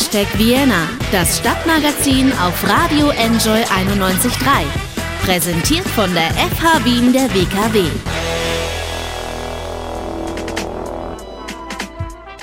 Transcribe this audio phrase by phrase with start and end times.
[0.00, 4.64] Hashtag Vienna, das Stadtmagazin auf Radio Enjoy 91.3.
[5.22, 7.84] Präsentiert von der FH Wien der WKW.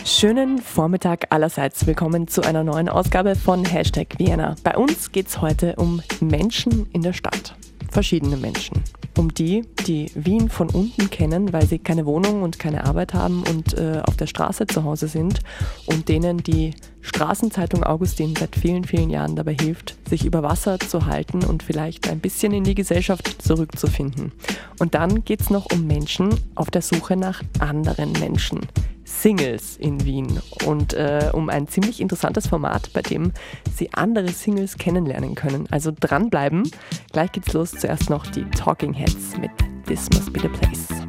[0.06, 1.88] Schönen Vormittag allerseits.
[1.88, 4.56] Willkommen zu einer neuen Ausgabe von Hashtag Vienna.
[4.64, 7.56] Bei uns geht es heute um Menschen in der Stadt.
[7.90, 8.84] Verschiedene Menschen.
[9.18, 13.44] Um die, die Wien von unten kennen, weil sie keine Wohnung und keine Arbeit haben
[13.50, 15.40] und äh, auf der Straße zu Hause sind.
[15.88, 16.76] Und denen die
[17.08, 22.10] Straßenzeitung Augustin seit vielen, vielen Jahren dabei hilft, sich über Wasser zu halten und vielleicht
[22.10, 24.32] ein bisschen in die Gesellschaft zurückzufinden.
[24.80, 28.68] Und dann geht es noch um Menschen auf der Suche nach anderen Menschen.
[29.06, 33.32] Singles in Wien und äh, um ein ziemlich interessantes Format, bei dem
[33.74, 35.66] Sie andere Singles kennenlernen können.
[35.72, 36.70] Also dranbleiben.
[37.14, 37.72] Gleich geht's los.
[37.72, 39.52] Zuerst noch die Talking Heads mit
[39.88, 41.08] This Must Be the Place.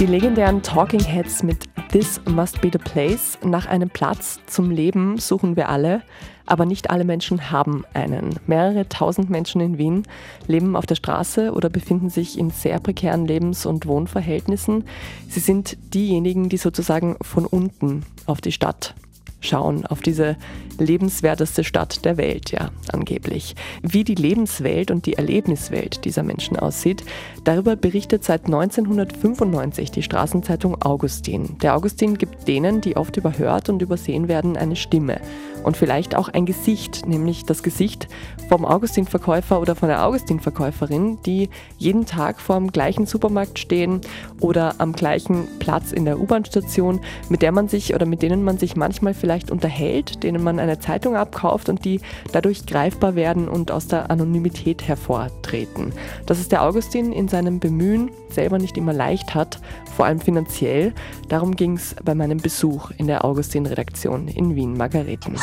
[0.00, 3.36] Die legendären Talking Heads mit This Must Be the Place.
[3.44, 6.00] Nach einem Platz zum Leben suchen wir alle,
[6.46, 8.40] aber nicht alle Menschen haben einen.
[8.46, 10.04] Mehrere tausend Menschen in Wien
[10.46, 14.84] leben auf der Straße oder befinden sich in sehr prekären Lebens- und Wohnverhältnissen.
[15.28, 18.94] Sie sind diejenigen, die sozusagen von unten auf die Stadt
[19.40, 20.36] schauen, auf diese
[20.78, 23.54] lebenswerteste Stadt der Welt, ja, angeblich.
[23.82, 27.04] Wie die Lebenswelt und die Erlebniswelt dieser Menschen aussieht,
[27.44, 31.58] darüber berichtet seit 1995 die Straßenzeitung Augustin.
[31.62, 35.20] Der Augustin gibt denen, die oft überhört und übersehen werden, eine Stimme
[35.64, 38.08] und vielleicht auch ein Gesicht, nämlich das Gesicht
[38.48, 44.00] vom Augustin-Verkäufer oder von der Augustin-Verkäuferin, die jeden Tag vor dem gleichen Supermarkt stehen
[44.40, 48.58] oder am gleichen Platz in der U-Bahn-Station, mit der man sich oder mit denen man
[48.58, 52.00] sich manchmal vielleicht unterhält, denen man eine Zeitung abkauft und die
[52.32, 55.92] dadurch greifbar werden und aus der Anonymität hervortreten.
[56.26, 59.60] Das ist der Augustin in seinem Bemühen selber nicht immer leicht hat,
[60.00, 60.94] vor allem finanziell.
[61.28, 65.36] Darum ging es bei meinem Besuch in der Augustin-Redaktion in Wien-Margareten.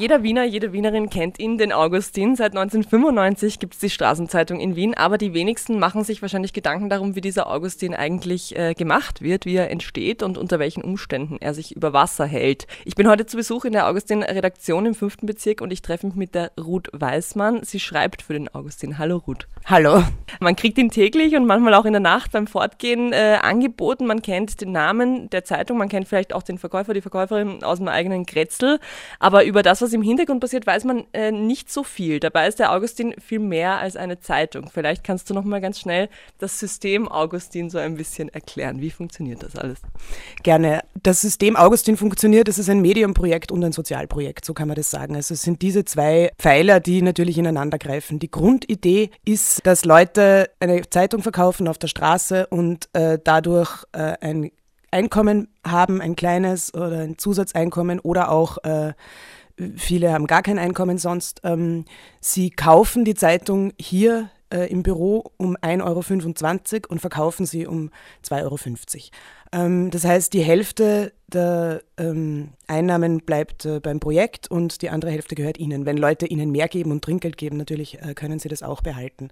[0.00, 2.34] Jeder Wiener, jede Wienerin kennt ihn, den Augustin.
[2.34, 6.88] Seit 1995 gibt es die Straßenzeitung in Wien, aber die wenigsten machen sich wahrscheinlich Gedanken
[6.88, 11.36] darum, wie dieser Augustin eigentlich äh, gemacht wird, wie er entsteht und unter welchen Umständen
[11.38, 12.66] er sich über Wasser hält.
[12.86, 16.16] Ich bin heute zu Besuch in der Augustin-Redaktion im fünften Bezirk und ich treffe mich
[16.16, 17.62] mit der Ruth Weißmann.
[17.64, 18.96] Sie schreibt für den Augustin.
[18.96, 19.48] Hallo Ruth.
[19.66, 20.02] Hallo.
[20.40, 24.06] Man kriegt ihn täglich und manchmal auch in der Nacht beim Fortgehen äh, angeboten.
[24.06, 27.76] Man kennt den Namen der Zeitung, man kennt vielleicht auch den Verkäufer, die Verkäuferin aus
[27.76, 28.80] dem eigenen Kretzel.
[29.18, 32.20] Aber über das, was im Hintergrund passiert, weiß man äh, nicht so viel.
[32.20, 34.70] Dabei ist der Augustin viel mehr als eine Zeitung.
[34.72, 36.08] Vielleicht kannst du noch mal ganz schnell
[36.38, 38.80] das System Augustin so ein bisschen erklären.
[38.80, 39.80] Wie funktioniert das alles?
[40.42, 40.82] Gerne.
[41.02, 42.48] Das System Augustin funktioniert.
[42.48, 45.14] Es ist ein Medienprojekt und ein Sozialprojekt, so kann man das sagen.
[45.14, 48.18] Also es sind diese zwei Pfeiler, die natürlich ineinander greifen.
[48.18, 54.14] Die Grundidee ist, dass Leute eine Zeitung verkaufen auf der Straße und äh, dadurch äh,
[54.20, 54.50] ein
[54.92, 58.92] Einkommen haben, ein kleines oder ein Zusatzeinkommen oder auch äh,
[59.76, 61.40] viele haben gar kein Einkommen sonst.
[61.44, 61.84] Ähm,
[62.20, 67.90] sie kaufen die Zeitung hier äh, im Büro um 1,25 Euro und verkaufen sie um
[68.24, 68.58] 2,50 Euro.
[69.52, 75.10] Ähm, das heißt, die Hälfte der ähm, Einnahmen bleibt äh, beim Projekt und die andere
[75.10, 75.86] Hälfte gehört Ihnen.
[75.86, 79.28] Wenn Leute Ihnen mehr geben und Trinkgeld geben, natürlich äh, können Sie das auch behalten.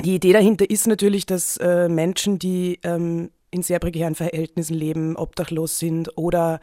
[0.00, 5.16] Die Idee dahinter ist natürlich, dass äh, Menschen, die ähm, in sehr prekären Verhältnissen leben,
[5.16, 6.60] obdachlos sind oder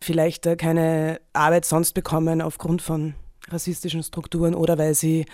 [0.00, 3.14] vielleicht äh, keine Arbeit sonst bekommen aufgrund von
[3.48, 5.26] rassistischen Strukturen oder weil sie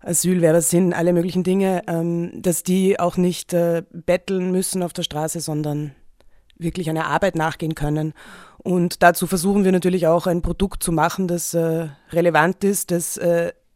[0.00, 5.02] Asylwerber sind, alle möglichen Dinge, ähm, dass die auch nicht äh, betteln müssen auf der
[5.02, 5.94] Straße, sondern
[6.58, 8.12] wirklich einer Arbeit nachgehen können.
[8.58, 13.20] Und dazu versuchen wir natürlich auch ein Produkt zu machen, das äh, relevant ist, das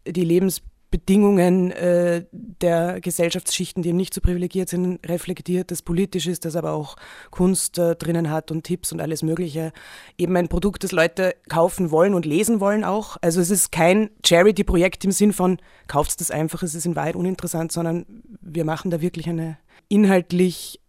[0.07, 0.25] die
[0.89, 6.57] Lebensbedingungen äh, der Gesellschaftsschichten, die eben nicht so privilegiert sind, reflektiert, das politisch ist, das
[6.57, 6.97] aber auch
[7.31, 9.73] Kunst äh, drinnen hat und Tipps und alles Mögliche.
[10.17, 13.17] Eben ein Produkt, das Leute kaufen wollen und lesen wollen auch.
[13.21, 17.17] Also es ist kein Charity-Projekt im Sinn von, kauft das einfach, es ist in Wahrheit
[17.17, 18.07] uninteressant, sondern
[18.41, 19.59] wir machen da wirklich eine
[19.89, 20.81] inhaltlich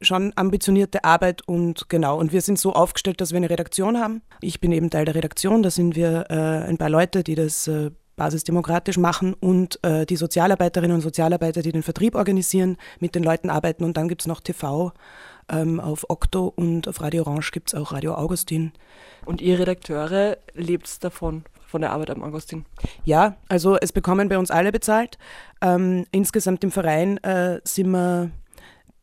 [0.00, 2.18] schon ambitionierte Arbeit und genau.
[2.18, 4.20] Und wir sind so aufgestellt, dass wir eine Redaktion haben.
[4.42, 5.62] Ich bin eben Teil der Redaktion.
[5.62, 10.16] Da sind wir äh, ein paar Leute, die das äh, basisdemokratisch machen und äh, die
[10.16, 13.84] Sozialarbeiterinnen und Sozialarbeiter, die den Vertrieb organisieren, mit den Leuten arbeiten.
[13.84, 14.92] Und dann gibt es noch TV.
[15.50, 18.72] Ähm, auf Okto und auf Radio Orange gibt es auch Radio Augustin.
[19.26, 22.64] Und ihr Redakteure lebt davon, von der Arbeit am Augustin?
[23.04, 25.18] Ja, also es bekommen bei uns alle bezahlt.
[25.60, 28.30] Ähm, insgesamt im Verein äh, sind wir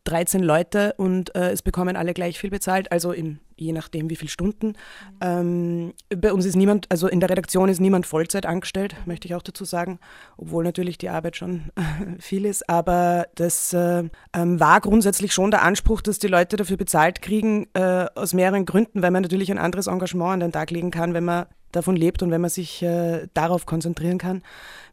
[0.04, 4.16] 13 Leute und äh, es bekommen alle gleich viel bezahlt, also im je nachdem wie
[4.16, 4.74] viele Stunden.
[5.20, 9.34] Ähm, bei uns ist niemand, also in der Redaktion ist niemand Vollzeit angestellt, möchte ich
[9.34, 9.98] auch dazu sagen,
[10.36, 11.70] obwohl natürlich die Arbeit schon
[12.18, 12.68] viel ist.
[12.68, 14.04] Aber das äh,
[14.34, 18.66] ähm, war grundsätzlich schon der Anspruch, dass die Leute dafür bezahlt kriegen, äh, aus mehreren
[18.66, 21.96] Gründen, weil man natürlich ein anderes Engagement an den Tag legen kann, wenn man davon
[21.96, 24.42] lebt und wenn man sich äh, darauf konzentrieren kann.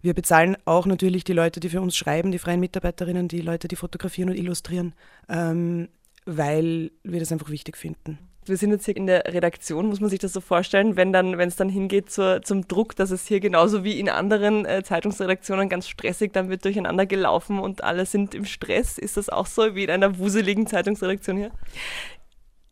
[0.01, 3.67] Wir bezahlen auch natürlich die Leute, die für uns schreiben, die freien Mitarbeiterinnen, die Leute,
[3.67, 4.93] die fotografieren und illustrieren,
[5.27, 5.89] ähm,
[6.25, 8.17] weil wir das einfach wichtig finden.
[8.45, 11.37] Wir sind jetzt hier in der Redaktion, muss man sich das so vorstellen, wenn dann,
[11.37, 14.83] wenn es dann hingeht zur, zum Druck, dass es hier genauso wie in anderen äh,
[14.83, 18.97] Zeitungsredaktionen ganz stressig, dann wird durcheinander gelaufen und alle sind im Stress.
[18.97, 21.51] Ist das auch so wie in einer wuseligen Zeitungsredaktion hier?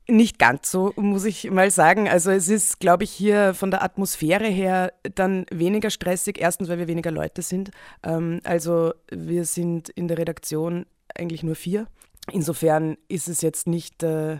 [0.09, 2.07] Nicht ganz so, muss ich mal sagen.
[2.07, 6.39] Also es ist, glaube ich, hier von der Atmosphäre her dann weniger stressig.
[6.39, 7.71] Erstens, weil wir weniger Leute sind.
[8.03, 11.87] Ähm, also wir sind in der Redaktion eigentlich nur vier.
[12.31, 14.37] Insofern ist es jetzt nicht äh,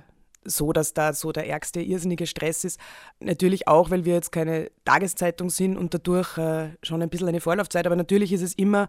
[0.47, 2.79] so, dass da so der ärgste, irrsinnige Stress ist.
[3.19, 7.41] Natürlich auch, weil wir jetzt keine Tageszeitung sind und dadurch äh, schon ein bisschen eine
[7.41, 7.85] Vorlaufzeit.
[7.85, 8.87] Aber natürlich ist es immer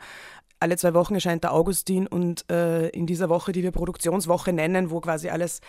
[0.60, 4.90] alle zwei Wochen erscheint der Augustin und äh, in dieser Woche, die wir Produktionswoche nennen,
[4.90, 5.60] wo quasi alles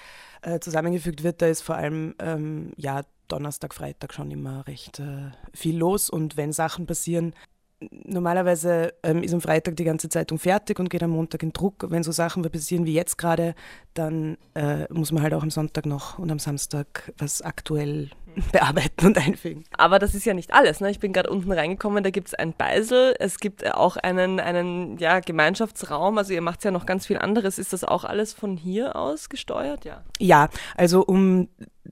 [0.42, 5.32] äh, zusammengefügt wird, da ist vor allem ähm, ja, Donnerstag, Freitag schon immer recht äh,
[5.54, 7.34] viel los und wenn Sachen passieren,
[7.81, 11.86] normalerweise ähm, ist am Freitag die ganze Zeitung fertig und geht am Montag in Druck.
[11.90, 13.56] Wenn so Sachen passieren wie jetzt gerade,
[13.94, 18.10] dann äh, muss man halt auch am Sonntag noch und am Samstag was aktuell
[18.52, 19.64] bearbeiten und einfügen.
[19.78, 20.81] Aber das ist ja nicht alles.
[20.81, 20.92] Ne?
[20.92, 24.98] Ich bin gerade unten reingekommen, da gibt es ein Beisel, es gibt auch einen, einen
[24.98, 27.60] ja, Gemeinschaftsraum, also ihr macht ja noch ganz viel anderes.
[27.60, 29.86] Ist das auch alles von hier aus gesteuert?
[29.86, 31.48] Ja, ja also um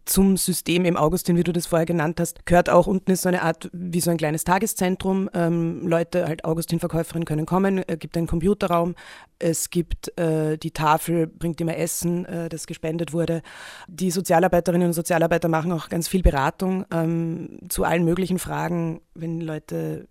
[0.05, 3.29] zum System im Augustin, wie du das vorher genannt hast, gehört auch unten ist so
[3.29, 5.29] eine Art wie so ein kleines Tageszentrum.
[5.33, 8.95] Ähm, Leute, halt Augustin-Verkäuferinnen können kommen, es gibt einen Computerraum,
[9.39, 13.41] es gibt äh, die Tafel, bringt immer Essen, äh, das gespendet wurde.
[13.87, 19.41] Die Sozialarbeiterinnen und Sozialarbeiter machen auch ganz viel Beratung ähm, zu allen möglichen Fragen, wenn
[19.41, 20.07] Leute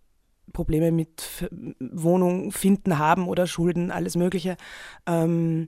[0.53, 1.49] Probleme mit
[1.81, 4.57] Wohnung finden haben oder Schulden, alles Mögliche.
[5.07, 5.67] Ähm,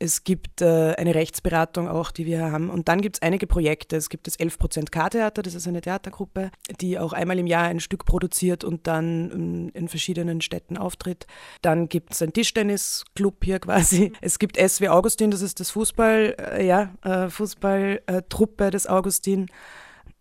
[0.00, 2.70] es gibt äh, eine Rechtsberatung auch, die wir haben.
[2.70, 3.96] Und dann gibt es einige Projekte.
[3.96, 6.50] Es gibt das 11% K-Theater, das ist eine Theatergruppe,
[6.80, 11.26] die auch einmal im Jahr ein Stück produziert und dann in, in verschiedenen Städten auftritt.
[11.62, 14.12] Dann gibt es einen Tischtennisclub hier quasi.
[14.20, 19.48] Es gibt SW Augustin, das ist das Fußball, äh, ja, äh, Fußballtruppe des Augustin.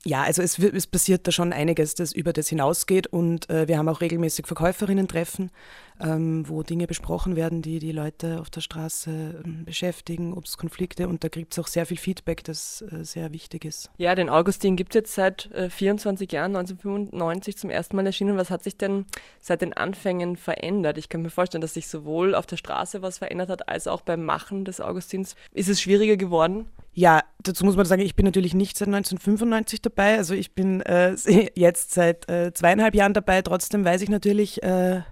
[0.06, 3.78] Ja, also es, es, passiert da schon einiges, das über das hinausgeht und äh, wir
[3.78, 5.52] haben auch regelmäßig Verkäuferinnen-Treffen,
[6.00, 9.12] ähm, wo Dinge besprochen werden, die die Leute auf der Straße
[9.44, 13.04] äh, beschäftigen, ob es Konflikte und da gibt es auch sehr viel Feedback, das äh,
[13.04, 13.90] sehr wichtig ist.
[13.98, 18.38] Ja, den Augustin gibt es jetzt seit 24 äh, Jahren, 1995 zum ersten Mal erschienen.
[18.38, 19.06] Was hat sich denn
[19.42, 20.98] seit den Anfängen verändert?
[20.98, 24.02] Ich kann mir vorstellen, dass sich sowohl auf der Straße was verändert hat, als auch
[24.02, 25.36] beim Machen des Augustins.
[25.52, 26.68] Ist es schwieriger geworden?
[26.98, 30.18] Ja, dazu muss man sagen, ich bin natürlich nicht seit 1995 dabei.
[30.18, 31.16] Also ich bin äh,
[31.56, 33.44] jetzt seit äh, zweieinhalb Jahren dabei.
[33.44, 35.04] Trotzdem weiß ich natürlich, äh,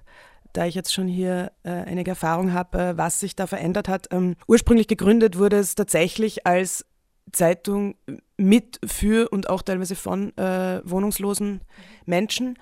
[0.51, 4.07] da ich jetzt schon hier äh, einige Erfahrung habe, äh, was sich da verändert hat.
[4.09, 6.87] Ähm, ursprünglich gegründet wurde es tatsächlich als
[7.31, 7.93] Zeitung
[8.35, 11.61] mit, für und auch teilweise von äh, wohnungslosen
[12.07, 12.57] Menschen.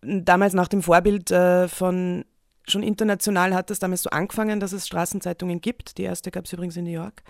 [0.00, 2.24] Damals nach dem Vorbild von
[2.66, 5.98] schon international hat es damals so angefangen, dass es Straßenzeitungen gibt.
[5.98, 7.22] Die erste gab es übrigens in New York.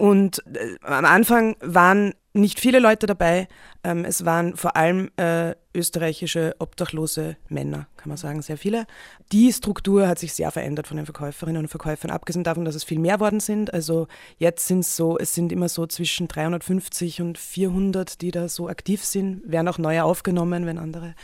[0.00, 3.48] Und äh, am Anfang waren nicht viele Leute dabei.
[3.84, 8.86] Ähm, es waren vor allem äh, österreichische obdachlose Männer, kann man sagen, sehr viele.
[9.30, 12.82] Die Struktur hat sich sehr verändert von den Verkäuferinnen und Verkäufern, abgesehen davon, dass es
[12.82, 13.74] viel mehr worden sind.
[13.74, 14.06] Also
[14.38, 18.70] jetzt sind es so, es sind immer so zwischen 350 und 400, die da so
[18.70, 21.14] aktiv sind, werden auch neue aufgenommen, wenn andere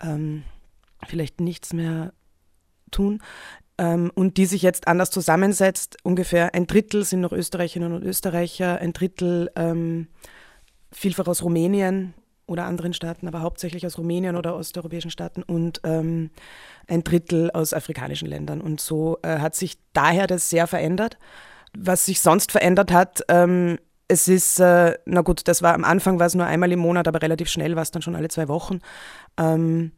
[0.00, 0.44] ähm,
[1.08, 2.12] vielleicht nichts mehr
[2.92, 3.20] tun
[3.78, 5.96] und die sich jetzt anders zusammensetzt.
[6.04, 10.08] Ungefähr ein Drittel sind noch Österreicherinnen und Österreicher, ein Drittel ähm,
[10.92, 12.14] vielfach aus Rumänien
[12.46, 16.30] oder anderen Staaten, aber hauptsächlich aus Rumänien oder osteuropäischen Staaten und ähm,
[16.86, 18.60] ein Drittel aus afrikanischen Ländern.
[18.60, 21.18] Und so äh, hat sich daher das sehr verändert.
[21.76, 26.18] Was sich sonst verändert hat, ähm, es ist, äh, na gut, das war am Anfang
[26.18, 28.48] war es nur einmal im Monat, aber relativ schnell war es dann schon alle zwei
[28.48, 28.80] Wochen.
[29.38, 29.92] Ähm,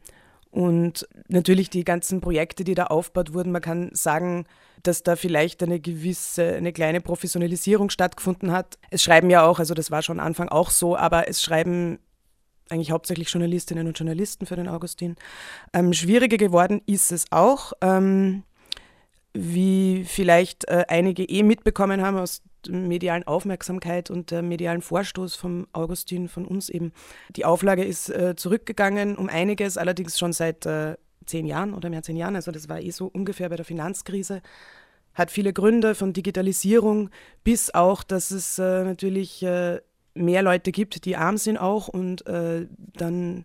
[0.54, 4.46] und natürlich die ganzen Projekte, die da aufgebaut wurden, man kann sagen,
[4.84, 8.78] dass da vielleicht eine gewisse, eine kleine Professionalisierung stattgefunden hat.
[8.90, 11.98] Es schreiben ja auch, also das war schon Anfang auch so, aber es schreiben
[12.70, 15.16] eigentlich hauptsächlich Journalistinnen und Journalisten für den Augustin.
[15.72, 18.44] Ähm, schwieriger geworden ist es auch, ähm,
[19.34, 25.66] wie vielleicht äh, einige eh mitbekommen haben aus medialen Aufmerksamkeit und der medialen Vorstoß vom
[25.72, 26.92] Augustin, von uns eben.
[27.36, 32.02] Die Auflage ist äh, zurückgegangen um einiges, allerdings schon seit äh, zehn Jahren oder mehr
[32.02, 32.36] zehn Jahren.
[32.36, 34.40] Also das war eh so ungefähr bei der Finanzkrise.
[35.14, 37.10] Hat viele Gründe von Digitalisierung
[37.42, 39.80] bis auch, dass es äh, natürlich äh,
[40.14, 43.42] mehr Leute gibt, die arm sind auch und äh, dann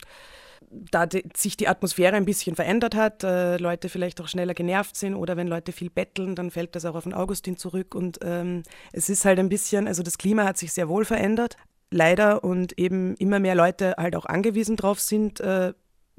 [0.71, 4.95] da die, sich die Atmosphäre ein bisschen verändert hat, äh, Leute vielleicht auch schneller genervt
[4.95, 8.19] sind oder wenn Leute viel betteln, dann fällt das auch auf den Augustin zurück und
[8.21, 11.57] ähm, es ist halt ein bisschen, also das Klima hat sich sehr wohl verändert,
[11.91, 15.73] leider und eben immer mehr Leute halt auch angewiesen drauf sind, äh,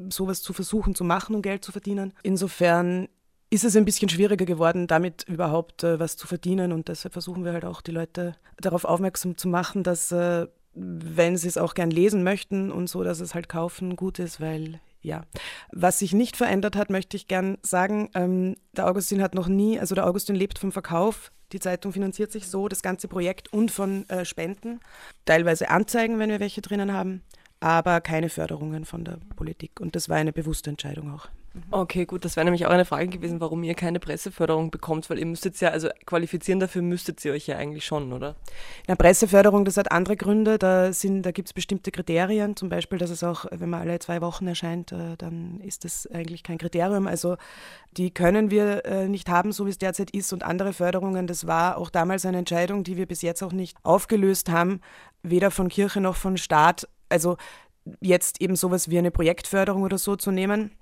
[0.09, 2.15] sowas zu versuchen zu machen, um Geld zu verdienen.
[2.23, 3.09] Insofern
[3.51, 6.73] ist es ein bisschen schwieriger geworden, damit überhaupt äh, was zu verdienen.
[6.73, 11.37] Und deshalb versuchen wir halt auch die Leute darauf aufmerksam zu machen, dass äh, wenn
[11.37, 14.81] sie es auch gern lesen möchten und so, dass es halt kaufen gut ist, weil
[15.03, 15.23] ja.
[15.73, 19.79] Was sich nicht verändert hat, möchte ich gern sagen, ähm, der Augustin hat noch nie,
[19.79, 21.33] also der Augustin lebt vom Verkauf.
[21.53, 24.81] Die Zeitung finanziert sich so, das ganze Projekt und von äh, Spenden,
[25.25, 27.23] teilweise Anzeigen, wenn wir welche drinnen haben,
[27.61, 29.81] aber keine Förderungen von der Politik.
[29.81, 31.29] Und das war eine bewusste Entscheidung auch.
[31.73, 35.19] Okay, gut, das wäre nämlich auch eine Frage gewesen, warum ihr keine Presseförderung bekommt, weil
[35.19, 38.37] ihr müsstet ja, also qualifizieren dafür müsstet ihr euch ja eigentlich schon, oder?
[38.87, 40.59] Ja, Presseförderung, das hat andere Gründe.
[40.59, 44.21] Da, da gibt es bestimmte Kriterien, zum Beispiel, dass es auch, wenn man alle zwei
[44.21, 47.09] Wochen erscheint, äh, dann ist das eigentlich kein Kriterium.
[47.09, 47.37] Also
[47.97, 50.33] die können wir äh, nicht haben, so wie es derzeit ist.
[50.33, 53.77] Und andere Förderungen, das war auch damals eine Entscheidung, die wir bis jetzt auch nicht
[53.83, 54.81] aufgelöst haben,
[55.25, 56.87] weder von Kirche noch von Staat.
[57.11, 57.37] Also
[58.01, 60.73] jetzt eben sowas wie eine Projektförderung oder so zu nehmen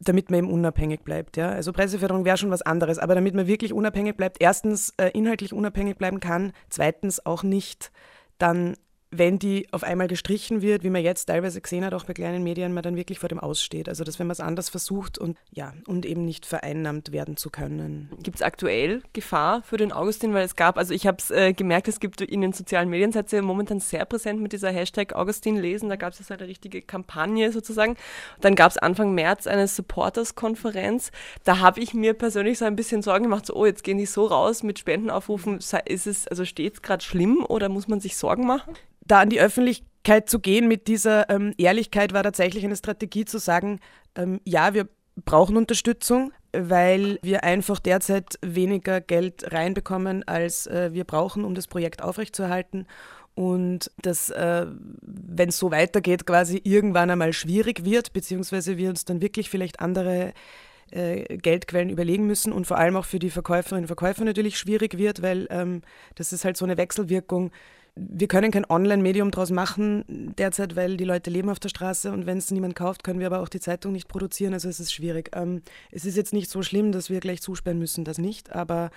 [0.00, 1.36] damit man eben unabhängig bleibt.
[1.36, 1.50] Ja?
[1.50, 5.52] Also Presseförderung wäre schon was anderes, aber damit man wirklich unabhängig bleibt, erstens äh, inhaltlich
[5.52, 7.92] unabhängig bleiben kann, zweitens auch nicht
[8.38, 8.76] dann
[9.10, 12.44] wenn die auf einmal gestrichen wird, wie man jetzt teilweise gesehen hat, auch bei kleinen
[12.44, 13.88] Medien, man dann wirklich vor dem Aussteht.
[13.88, 17.50] Also dass wenn man es anders versucht und ja, und eben nicht vereinnahmt werden zu
[17.50, 18.10] können.
[18.22, 20.32] Gibt es aktuell Gefahr für den Augustin?
[20.32, 23.10] Weil es gab, also ich habe es äh, gemerkt, es gibt in den sozialen Medien,
[23.10, 26.40] seid ihr momentan sehr präsent mit dieser Hashtag Augustin lesen, da gab es jetzt halt
[26.40, 27.96] eine richtige Kampagne sozusagen.
[28.40, 31.10] Dann gab es Anfang März eine Supporters-Konferenz.
[31.42, 34.06] Da habe ich mir persönlich so ein bisschen Sorgen gemacht, so, oh, jetzt gehen die
[34.06, 35.58] so raus mit Spendenaufrufen.
[35.84, 38.74] Ist es, also steht es gerade schlimm oder muss man sich Sorgen machen?
[39.10, 43.38] Da an die Öffentlichkeit zu gehen mit dieser ähm, Ehrlichkeit war tatsächlich eine Strategie zu
[43.38, 43.80] sagen,
[44.14, 44.88] ähm, ja, wir
[45.24, 51.66] brauchen Unterstützung, weil wir einfach derzeit weniger Geld reinbekommen, als äh, wir brauchen, um das
[51.66, 52.86] Projekt aufrechtzuerhalten.
[53.34, 54.66] Und dass, äh,
[55.02, 59.80] wenn es so weitergeht, quasi irgendwann einmal schwierig wird, beziehungsweise wir uns dann wirklich vielleicht
[59.80, 60.32] andere
[60.90, 64.98] äh, Geldquellen überlegen müssen und vor allem auch für die Verkäuferinnen und Verkäufer natürlich schwierig
[64.98, 65.82] wird, weil ähm,
[66.16, 67.52] das ist halt so eine Wechselwirkung
[67.96, 70.04] wir können kein Online-Medium daraus machen
[70.38, 73.26] derzeit, weil die Leute leben auf der Straße und wenn es niemand kauft, können wir
[73.26, 74.54] aber auch die Zeitung nicht produzieren.
[74.54, 75.30] Also es ist schwierig.
[75.34, 78.90] Ähm, es ist jetzt nicht so schlimm, dass wir gleich zusperren müssen, das nicht, aber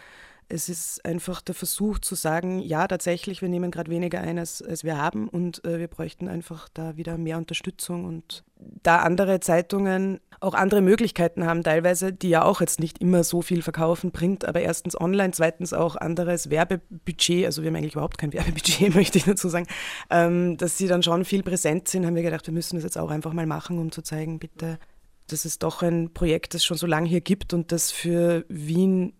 [0.49, 4.61] es ist einfach der Versuch zu sagen, ja, tatsächlich, wir nehmen gerade weniger ein, als,
[4.61, 8.43] als wir haben und äh, wir bräuchten einfach da wieder mehr Unterstützung und
[8.81, 13.41] da andere Zeitungen auch andere Möglichkeiten haben, teilweise, die ja auch jetzt nicht immer so
[13.41, 18.17] viel verkaufen, bringt, aber erstens online, zweitens auch anderes Werbebudget, also wir haben eigentlich überhaupt
[18.17, 19.67] kein Werbebudget, möchte ich dazu sagen,
[20.09, 22.97] ähm, dass sie dann schon viel präsent sind, haben wir gedacht, wir müssen das jetzt
[22.97, 24.79] auch einfach mal machen, um zu zeigen, bitte,
[25.27, 29.13] dass es doch ein Projekt, das schon so lange hier gibt und das für Wien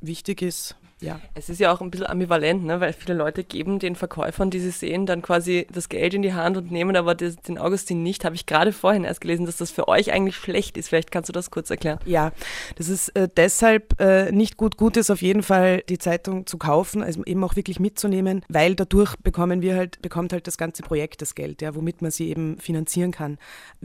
[0.00, 0.76] wichtig ist.
[1.00, 1.20] Ja.
[1.34, 2.80] Es ist ja auch ein bisschen ambivalent, ne?
[2.80, 6.32] weil viele Leute geben den Verkäufern, die sie sehen, dann quasi das Geld in die
[6.32, 8.24] Hand und nehmen aber den Augustin nicht.
[8.24, 10.88] Habe ich gerade vorhin erst gelesen, dass das für euch eigentlich schlecht ist.
[10.88, 11.98] Vielleicht kannst du das kurz erklären.
[12.06, 12.32] Ja,
[12.76, 14.78] das ist äh, deshalb äh, nicht gut.
[14.78, 18.74] Gut ist auf jeden Fall, die Zeitung zu kaufen, also eben auch wirklich mitzunehmen, weil
[18.74, 22.30] dadurch bekommen wir halt, bekommt halt das ganze Projekt das Geld, ja, womit man sie
[22.30, 23.36] eben finanzieren kann.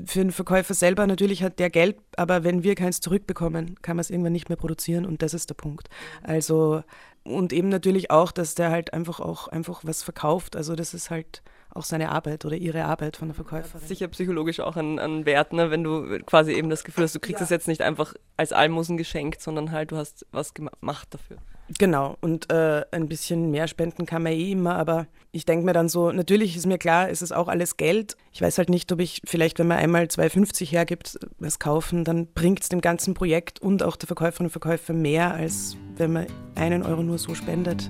[0.05, 4.01] Für den Verkäufer selber natürlich hat der Geld, aber wenn wir keins zurückbekommen, kann man
[4.01, 5.89] es irgendwann nicht mehr produzieren und das ist der Punkt.
[6.23, 6.83] Also
[7.23, 10.55] und eben natürlich auch, dass der halt einfach auch einfach was verkauft.
[10.55, 13.87] Also das ist halt auch seine Arbeit oder ihre Arbeit von der Verkäuferin.
[13.87, 15.71] Sicher psychologisch auch ein, ein Wert, ne?
[15.71, 17.55] wenn du quasi eben das Gefühl hast, du kriegst es ja.
[17.55, 21.37] jetzt nicht einfach als Almosen geschenkt, sondern halt du hast was gemacht dafür.
[21.77, 25.73] Genau, und äh, ein bisschen mehr spenden kann man eh immer, aber ich denke mir
[25.73, 28.17] dann so, natürlich ist mir klar, es ist auch alles Geld.
[28.31, 32.27] Ich weiß halt nicht, ob ich vielleicht, wenn man einmal 2,50 hergibt, was kaufen, dann
[32.27, 36.27] bringt es dem ganzen Projekt und auch der Verkäuferinnen und Verkäufer mehr, als wenn man
[36.55, 37.89] einen Euro nur so spendet.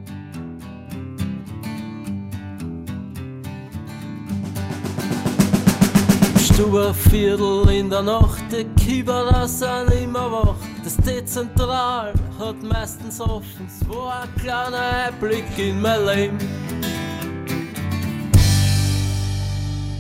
[6.94, 10.56] Viertel in der Nacht, die Kieberer sind immer wach.
[10.84, 16.38] Das Dezentral hat meistens offen, es ein kleiner Einblick in mein Leben.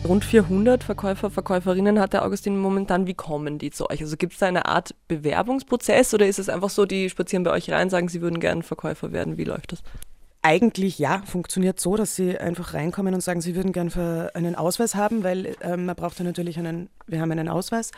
[0.08, 3.08] Rund 400 Verkäufer, Verkäuferinnen hat der Augustin momentan.
[3.08, 4.01] Wie kommen die zu euch?
[4.01, 7.51] Also gibt es da eine Art Bewerbungsprozess oder ist es einfach so, die spazieren bei
[7.51, 9.38] euch rein, sagen, sie würden gerne Verkäufer werden?
[9.38, 9.84] Wie läuft das?
[10.43, 13.91] Eigentlich ja, funktioniert so, dass sie einfach reinkommen und sagen, sie würden gern
[14.33, 17.91] einen Ausweis haben, weil ähm, man braucht ja natürlich einen, wir haben einen Ausweis.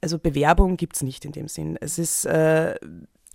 [0.00, 1.76] Also Bewerbung gibt es nicht in dem Sinn.
[1.78, 2.76] Es ist äh,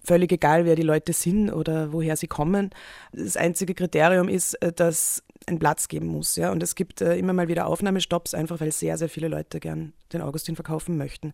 [0.03, 2.71] völlig egal, wer die Leute sind oder woher sie kommen.
[3.11, 6.35] Das einzige Kriterium ist, äh, dass einen Platz geben muss.
[6.35, 6.51] Ja?
[6.51, 9.93] Und es gibt äh, immer mal wieder Aufnahmestopps, einfach weil sehr, sehr viele Leute gern
[10.13, 11.33] den Augustin verkaufen möchten.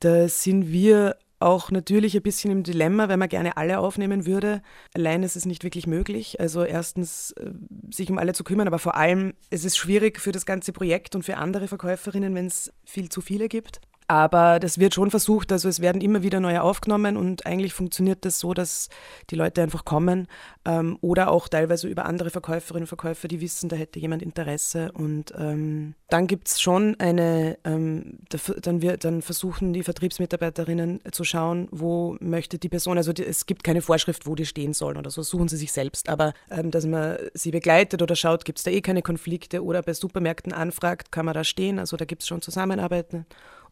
[0.00, 4.62] Da sind wir auch natürlich ein bisschen im Dilemma, weil man gerne alle aufnehmen würde.
[4.94, 6.38] Allein ist es nicht wirklich möglich.
[6.38, 7.50] Also erstens äh,
[7.90, 11.14] sich um alle zu kümmern, aber vor allem ist es schwierig für das ganze Projekt
[11.14, 13.80] und für andere Verkäuferinnen, wenn es viel zu viele gibt.
[14.10, 18.24] Aber das wird schon versucht, also es werden immer wieder neue aufgenommen und eigentlich funktioniert
[18.24, 18.88] das so, dass
[19.30, 20.26] die Leute einfach kommen
[20.64, 24.90] ähm, oder auch teilweise über andere Verkäuferinnen und Verkäufer, die wissen, da hätte jemand Interesse.
[24.90, 28.18] Und ähm, dann gibt es schon eine, ähm,
[28.62, 33.46] dann, wir, dann versuchen die Vertriebsmitarbeiterinnen zu schauen, wo möchte die Person, also die, es
[33.46, 36.08] gibt keine Vorschrift, wo die stehen sollen oder so, suchen sie sich selbst.
[36.08, 39.82] Aber ähm, dass man sie begleitet oder schaut, gibt es da eh keine Konflikte oder
[39.82, 43.24] bei Supermärkten anfragt, kann man da stehen, also da gibt es schon Zusammenarbeiten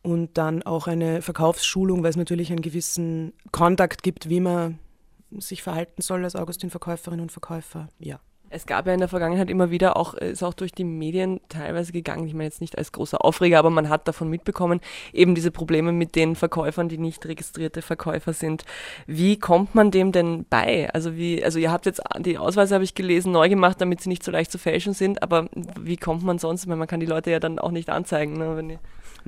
[0.02, 4.78] und dann auch eine Verkaufsschulung, weil es natürlich einen gewissen Kontakt gibt, wie man
[5.38, 7.88] sich verhalten soll als Augustin-Verkäuferin und Verkäufer.
[7.98, 8.20] Ja.
[8.50, 11.92] Es gab ja in der Vergangenheit immer wieder auch, ist auch durch die Medien teilweise
[11.92, 14.80] gegangen, ich meine jetzt nicht als großer Aufreger, aber man hat davon mitbekommen,
[15.12, 18.64] eben diese Probleme mit den Verkäufern, die nicht registrierte Verkäufer sind.
[19.06, 20.88] Wie kommt man dem denn bei?
[20.94, 24.08] Also wie, also ihr habt jetzt die Ausweise, habe ich gelesen, neu gemacht, damit sie
[24.08, 26.62] nicht so leicht zu fälschen sind, aber wie kommt man sonst?
[26.62, 28.38] Ich meine, man kann die Leute ja dann auch nicht anzeigen.
[28.38, 28.78] Ne, wenn die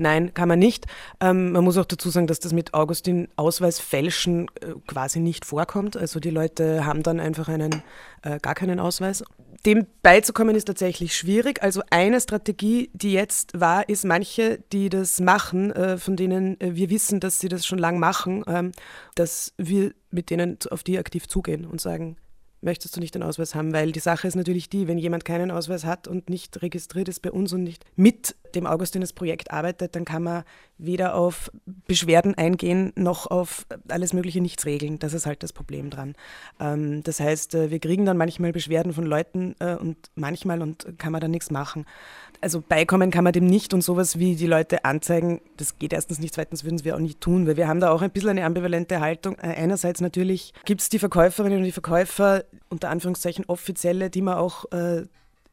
[0.01, 0.87] Nein, kann man nicht.
[1.19, 5.45] Ähm, man muss auch dazu sagen, dass das mit Augustin Ausweis fälschen äh, quasi nicht
[5.45, 5.95] vorkommt.
[5.95, 7.83] Also die Leute haben dann einfach einen,
[8.23, 9.23] äh, gar keinen Ausweis.
[9.63, 11.61] Dem beizukommen ist tatsächlich schwierig.
[11.61, 16.75] Also eine Strategie, die jetzt war, ist manche, die das machen, äh, von denen äh,
[16.75, 18.71] wir wissen, dass sie das schon lang machen, ähm,
[19.13, 22.17] dass wir mit denen auf die aktiv zugehen und sagen,
[22.61, 25.51] möchtest du nicht den Ausweis haben, weil die Sache ist natürlich die, wenn jemand keinen
[25.51, 29.95] Ausweis hat und nicht registriert ist bei uns und nicht mit dem Augustines Projekt arbeitet,
[29.95, 30.43] dann kann man
[30.77, 31.51] weder auf
[31.87, 34.99] Beschwerden eingehen noch auf alles Mögliche nichts regeln.
[34.99, 36.15] Das ist halt das Problem dran.
[36.59, 40.97] Ähm, das heißt, äh, wir kriegen dann manchmal Beschwerden von Leuten äh, und manchmal und
[40.97, 41.85] kann man dann nichts machen.
[42.41, 46.17] Also beikommen kann man dem nicht und sowas wie die Leute anzeigen, das geht erstens
[46.19, 48.45] nicht, zweitens würden wir auch nicht tun, weil wir haben da auch ein bisschen eine
[48.45, 49.35] ambivalente Haltung.
[49.35, 54.37] Äh, einerseits natürlich gibt es die Verkäuferinnen und die Verkäufer, unter Anführungszeichen offizielle, die man
[54.37, 55.03] auch äh,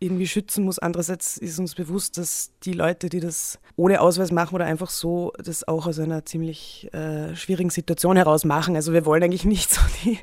[0.01, 0.79] irgendwie schützen muss.
[0.79, 5.33] Andererseits ist uns bewusst, dass die Leute, die das ohne Ausweis machen oder einfach so,
[5.43, 8.77] das auch aus einer ziemlich äh, schwierigen Situation heraus machen.
[8.77, 10.19] Also wir wollen eigentlich nicht so die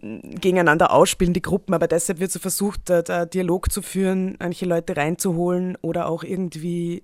[0.00, 4.66] gegeneinander ausspielen, die Gruppen, aber deshalb wird so versucht, da, da Dialog zu führen, manche
[4.66, 7.02] Leute reinzuholen oder auch irgendwie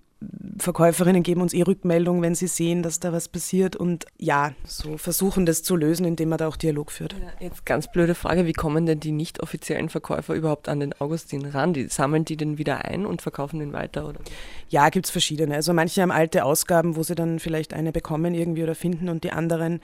[0.58, 4.96] Verkäuferinnen geben uns eh Rückmeldung, wenn sie sehen, dass da was passiert und ja, so
[4.96, 7.16] versuchen das zu lösen, indem man da auch Dialog führt.
[7.40, 11.44] Jetzt ganz blöde Frage, wie kommen denn die nicht offiziellen Verkäufer überhaupt an den Augustin
[11.46, 11.72] ran?
[11.72, 14.08] Die, sammeln die den wieder ein und verkaufen den weiter?
[14.08, 14.20] Oder?
[14.68, 15.54] Ja, gibt es verschiedene.
[15.54, 19.24] Also manche haben alte Ausgaben, wo sie dann vielleicht eine bekommen irgendwie oder finden und
[19.24, 19.80] die anderen,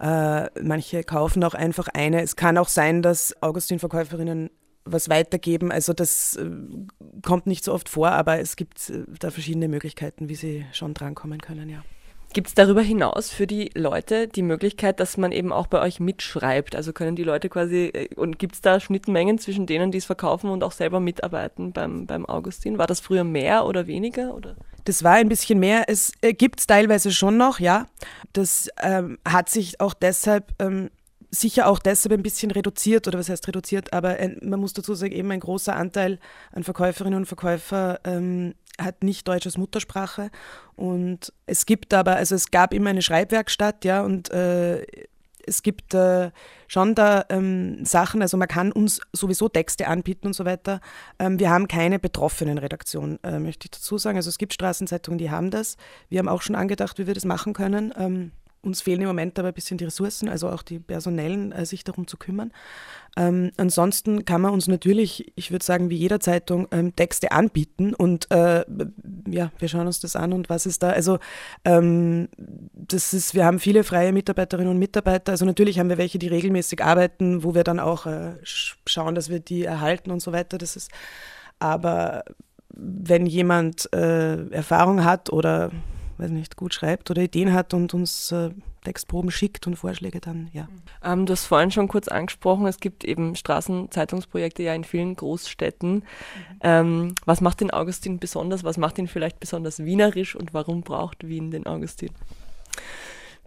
[0.00, 2.22] äh, manche kaufen auch einfach eine.
[2.22, 4.50] Es kann auch sein, dass Augustin-Verkäuferinnen
[4.84, 5.72] was weitergeben.
[5.72, 6.50] Also das äh,
[7.22, 10.94] kommt nicht so oft vor, aber es gibt äh, da verschiedene Möglichkeiten, wie sie schon
[10.94, 11.82] drankommen können, ja.
[12.34, 16.00] Gibt es darüber hinaus für die Leute die Möglichkeit, dass man eben auch bei euch
[16.00, 16.74] mitschreibt?
[16.74, 20.04] Also können die Leute quasi, äh, und gibt es da Schnittmengen zwischen denen, die es
[20.04, 22.76] verkaufen und auch selber mitarbeiten beim, beim Augustin?
[22.76, 24.34] War das früher mehr oder weniger?
[24.34, 24.56] Oder?
[24.84, 25.84] Das war ein bisschen mehr.
[25.86, 27.86] Es äh, gibt es teilweise schon noch, ja.
[28.32, 30.90] Das ähm, hat sich auch deshalb ähm,
[31.34, 34.94] sicher auch deshalb ein bisschen reduziert, oder was heißt reduziert, aber ein, man muss dazu
[34.94, 36.18] sagen, eben ein großer Anteil
[36.52, 40.30] an Verkäuferinnen und Verkäufer ähm, hat nicht Deutsch als Muttersprache.
[40.76, 44.84] Und es gibt aber, also es gab immer eine Schreibwerkstatt, ja, und äh,
[45.46, 46.30] es gibt äh,
[46.68, 50.80] schon da ähm, Sachen, also man kann uns sowieso Texte anbieten und so weiter.
[51.18, 54.16] Ähm, wir haben keine Betroffenenredaktion, äh, möchte ich dazu sagen.
[54.16, 55.76] Also es gibt Straßenzeitungen, die haben das.
[56.08, 57.92] Wir haben auch schon angedacht, wie wir das machen können.
[57.98, 58.32] Ähm,
[58.64, 61.84] uns fehlen im Moment aber ein bisschen die Ressourcen, also auch die personellen, äh, sich
[61.84, 62.52] darum zu kümmern.
[63.16, 67.94] Ähm, ansonsten kann man uns natürlich, ich würde sagen, wie jeder Zeitung, ähm, Texte anbieten
[67.94, 68.64] und äh,
[69.28, 70.90] ja, wir schauen uns das an und was ist da.
[70.90, 71.18] Also
[71.64, 72.28] ähm,
[72.72, 75.32] das ist, wir haben viele freie Mitarbeiterinnen und Mitarbeiter.
[75.32, 79.28] Also natürlich haben wir welche, die regelmäßig arbeiten, wo wir dann auch äh, schauen, dass
[79.28, 80.58] wir die erhalten und so weiter.
[80.58, 80.90] Das ist,
[81.60, 82.24] aber
[82.76, 85.70] wenn jemand äh, Erfahrung hat oder
[86.18, 88.50] weiß nicht, gut schreibt oder Ideen hat und uns äh,
[88.84, 90.68] Textproben schickt und Vorschläge dann, ja.
[91.02, 95.94] Ähm, du hast vorhin schon kurz angesprochen, es gibt eben Straßenzeitungsprojekte ja in vielen Großstädten.
[95.94, 96.02] Mhm.
[96.60, 98.64] Ähm, was macht den Augustin besonders?
[98.64, 102.10] Was macht ihn vielleicht besonders wienerisch und warum braucht Wien den Augustin?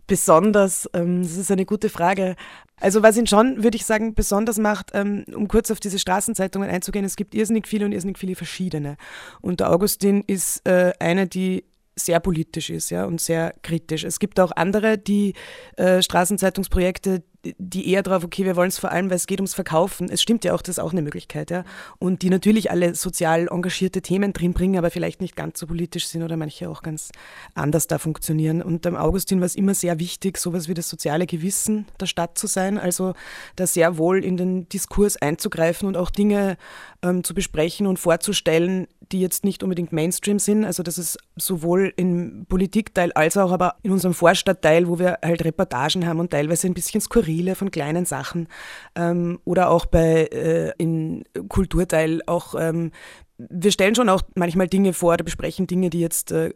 [0.07, 2.35] Besonders, ähm, das ist eine gute Frage.
[2.79, 6.69] Also was ihn schon, würde ich sagen, besonders macht, ähm, um kurz auf diese Straßenzeitungen
[6.69, 8.97] einzugehen, es gibt irrsinnig viele und irrsinnig viele verschiedene.
[9.41, 11.65] Und der Augustin ist äh, eine, die
[11.97, 14.03] sehr politisch ist ja, und sehr kritisch.
[14.03, 15.33] Es gibt auch andere, die
[15.75, 19.53] äh, Straßenzeitungsprojekte, die eher drauf, okay, wir wollen es vor allem, weil es geht ums
[19.53, 20.09] Verkaufen.
[20.09, 21.63] Es stimmt ja auch, das ist auch eine Möglichkeit, ja.
[21.99, 26.07] Und die natürlich alle sozial engagierte Themen drin bringen, aber vielleicht nicht ganz so politisch
[26.07, 27.11] sind oder manche auch ganz
[27.53, 28.61] anders da funktionieren.
[28.61, 32.37] Und dem Augustin war es immer sehr wichtig, sowas wie das soziale Gewissen der Stadt
[32.37, 33.13] zu sein, also
[33.55, 36.57] da sehr wohl in den Diskurs einzugreifen und auch Dinge
[37.03, 40.65] ähm, zu besprechen und vorzustellen, die jetzt nicht unbedingt Mainstream sind.
[40.65, 45.45] Also das ist sowohl im Politikteil als auch aber in unserem Vorstadtteil, wo wir halt
[45.45, 48.47] Reportagen haben und teilweise ein bisschen skurrile von kleinen Sachen.
[48.95, 52.91] Ähm, oder auch bei äh, in Kulturteil auch ähm,
[53.39, 56.51] wir stellen schon auch manchmal Dinge vor oder besprechen Dinge, die jetzt äh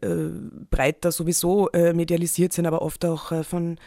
[0.72, 3.78] breiter sowieso äh, medialisiert sind, aber oft auch äh, von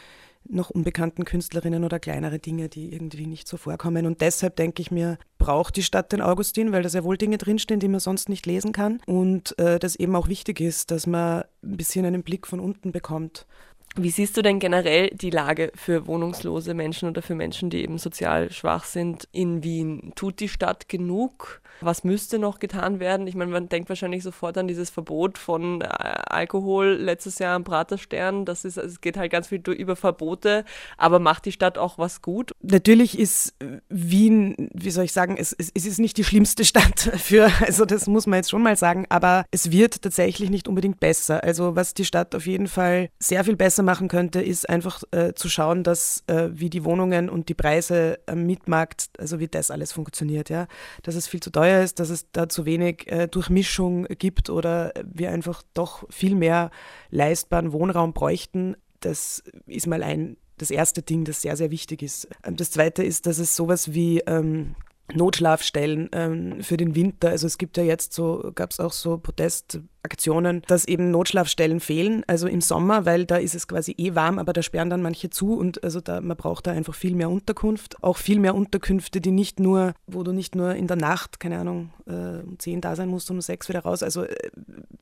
[0.48, 4.06] noch unbekannten Künstlerinnen oder kleinere Dinge, die irgendwie nicht so vorkommen.
[4.06, 7.38] Und deshalb denke ich mir, braucht die Stadt den Augustin, weil da sehr wohl Dinge
[7.38, 9.00] drinstehen, die man sonst nicht lesen kann.
[9.06, 12.92] Und äh, das eben auch wichtig ist, dass man ein bisschen einen Blick von unten
[12.92, 13.46] bekommt.
[13.96, 17.98] Wie siehst du denn generell die Lage für wohnungslose Menschen oder für Menschen, die eben
[17.98, 20.12] sozial schwach sind in Wien?
[20.16, 21.60] Tut die Stadt genug?
[21.80, 23.26] Was müsste noch getan werden?
[23.26, 27.64] Ich meine, man denkt wahrscheinlich sofort an dieses Verbot von äh, Alkohol letztes Jahr am
[27.64, 28.44] Praterstern.
[28.44, 30.64] Das ist, es geht halt ganz viel über Verbote,
[30.96, 32.52] aber macht die Stadt auch was gut?
[32.62, 33.54] Natürlich ist
[33.88, 37.84] Wien, wie soll ich sagen, es, es, es ist nicht die schlimmste Stadt für, also
[37.84, 41.44] das muss man jetzt schon mal sagen, aber es wird tatsächlich nicht unbedingt besser.
[41.44, 45.34] Also was die Stadt auf jeden Fall sehr viel besser machen könnte, ist einfach äh,
[45.34, 49.70] zu schauen, dass äh, wie die Wohnungen und die Preise am Mietmarkt, also wie das
[49.70, 50.66] alles funktioniert, ja,
[51.02, 54.92] dass es viel zu teuer ist, dass es da zu wenig äh, Durchmischung gibt oder
[55.04, 56.70] wir einfach doch viel mehr
[57.10, 58.76] leistbaren Wohnraum bräuchten.
[59.00, 62.28] Das ist mal ein, das erste Ding, das sehr, sehr wichtig ist.
[62.44, 64.74] Ähm, das zweite ist, dass es sowas wie ähm,
[65.12, 67.28] Notschlafstellen ähm, für den Winter.
[67.28, 72.24] Also es gibt ja jetzt so, gab es auch so Protestaktionen, dass eben Notschlafstellen fehlen,
[72.26, 75.28] also im Sommer, weil da ist es quasi eh warm, aber da sperren dann manche
[75.28, 78.02] zu und also da, man braucht da einfach viel mehr Unterkunft.
[78.02, 81.58] Auch viel mehr Unterkünfte, die nicht nur, wo du nicht nur in der Nacht, keine
[81.58, 84.02] Ahnung, äh, um zehn da sein musst um sechs wieder raus.
[84.02, 84.50] Also äh,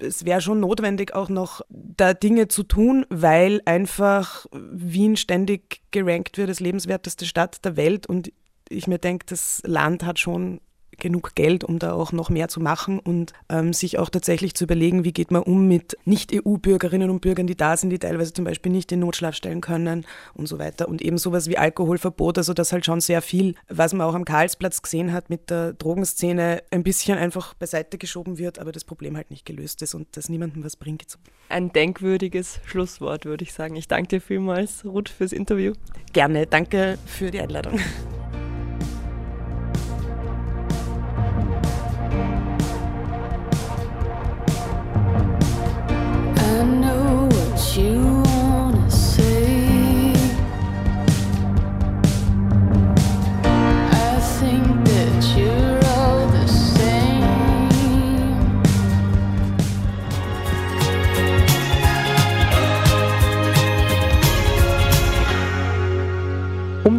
[0.01, 6.39] es wäre schon notwendig, auch noch da Dinge zu tun, weil einfach Wien ständig gerankt
[6.39, 8.33] wird als lebenswerteste Stadt der Welt und
[8.69, 10.61] ich mir denke, das Land hat schon
[10.99, 14.65] genug Geld, um da auch noch mehr zu machen und ähm, sich auch tatsächlich zu
[14.65, 18.45] überlegen, wie geht man um mit Nicht-EU-Bürgerinnen und Bürgern, die da sind, die teilweise zum
[18.45, 20.89] Beispiel nicht in Notschlaf stellen können und so weiter.
[20.89, 24.25] Und eben sowas wie Alkoholverbot, also das halt schon sehr viel, was man auch am
[24.25, 29.17] Karlsplatz gesehen hat mit der Drogenszene, ein bisschen einfach beiseite geschoben wird, aber das Problem
[29.17, 31.03] halt nicht gelöst ist und das niemandem was bringt.
[31.49, 33.77] Ein denkwürdiges Schlusswort, würde ich sagen.
[33.77, 35.73] Ich danke dir vielmals, Ruth, fürs Interview.
[36.13, 37.81] Gerne, danke für die Einladung.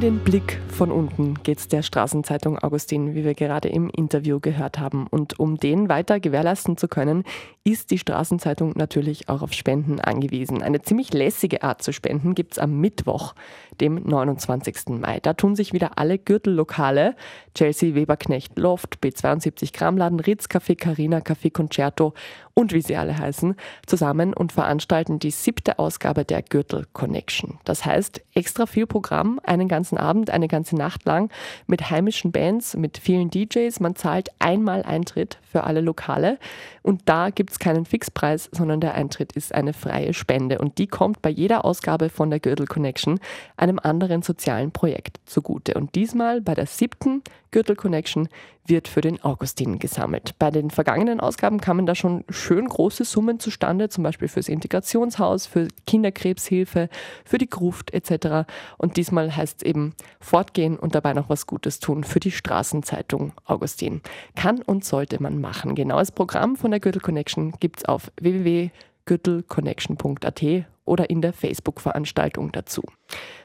[0.03, 4.79] Den Blick von unten geht es der Straßenzeitung Augustin, wie wir gerade im Interview gehört
[4.79, 5.07] haben.
[5.07, 7.23] Und um den weiter gewährleisten zu können,
[7.63, 10.61] ist die Straßenzeitung natürlich auch auf Spenden angewiesen.
[10.61, 13.35] Eine ziemlich lässige Art zu spenden gibt es am Mittwoch,
[13.79, 14.99] dem 29.
[14.99, 15.19] Mai.
[15.21, 17.15] Da tun sich wieder alle Gürtellokale,
[17.55, 22.13] Chelsea, Weberknecht, Loft, B72 Kramladen, Ritz, Café Carina, Café Concerto
[22.53, 23.55] und wie sie alle heißen,
[23.85, 27.59] zusammen und veranstalten die siebte Ausgabe der Gürtel Connection.
[27.63, 31.31] Das heißt, extra viel Programm, einen ganzen Abend, eine ganze Nacht lang
[31.67, 33.79] mit heimischen Bands, mit vielen DJs.
[33.79, 36.37] Man zahlt einmal Eintritt für alle Lokale
[36.81, 40.87] und da gibt es keinen Fixpreis, sondern der Eintritt ist eine freie Spende und die
[40.87, 43.19] kommt bei jeder Ausgabe von der Gürtel Connection
[43.57, 45.75] einem anderen sozialen Projekt zugute.
[45.75, 48.27] Und diesmal bei der siebten Gürtel Connection
[48.65, 50.37] wird für den Augustin gesammelt.
[50.39, 55.45] Bei den vergangenen Ausgaben kamen da schon schön große Summen zustande, zum Beispiel fürs Integrationshaus,
[55.45, 56.89] für Kinderkrebshilfe,
[57.25, 58.49] für die Gruft etc.
[58.77, 63.33] Und diesmal heißt es eben fortgehen und dabei noch was Gutes tun für die Straßenzeitung
[63.45, 64.01] Augustin.
[64.35, 65.75] Kann und sollte man machen.
[65.75, 72.83] Genaues Programm von der Gürtel Connection gibt es auf www.gürtelconnection.at oder in der Facebook-Veranstaltung dazu.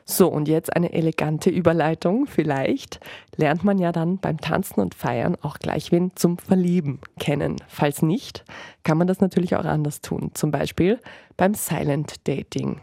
[0.04, 2.26] So, und jetzt eine elegante Überleitung.
[2.26, 3.00] Vielleicht
[3.36, 7.56] lernt man ja dann beim Tanzen und Feiern auch gleich wen zum Verlieben kennen.
[7.68, 8.44] Falls nicht,
[8.84, 10.30] kann man das natürlich auch anders tun.
[10.34, 10.98] Zum Beispiel
[11.36, 12.80] beim Silent Dating.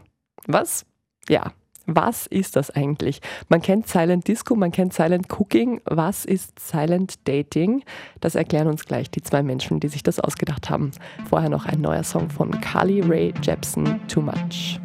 [0.48, 0.86] Was?
[1.28, 1.52] Ja,
[1.86, 3.22] was ist das eigentlich?
[3.50, 5.82] Man kennt Silent Disco, man kennt Silent Cooking.
[5.86, 7.84] Was ist Silent Dating?
[8.22, 10.92] Das erklären uns gleich die zwei Menschen, die sich das ausgedacht haben.
[11.30, 14.80] Vorher noch ein neuer Song von Carly Ray Jepsen, Too Much.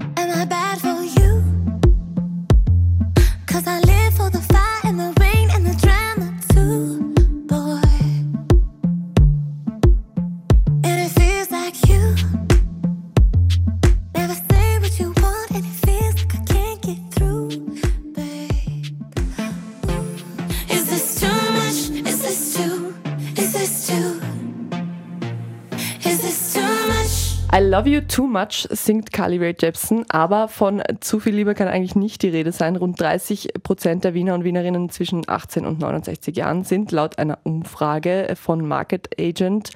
[27.70, 31.94] Love You Too Much singt Carly Rae Jepsen, aber von zu viel Liebe kann eigentlich
[31.94, 32.74] nicht die Rede sein.
[32.74, 37.38] Rund 30 Prozent der Wiener und Wienerinnen zwischen 18 und 69 Jahren sind laut einer
[37.44, 39.70] Umfrage von Market Agent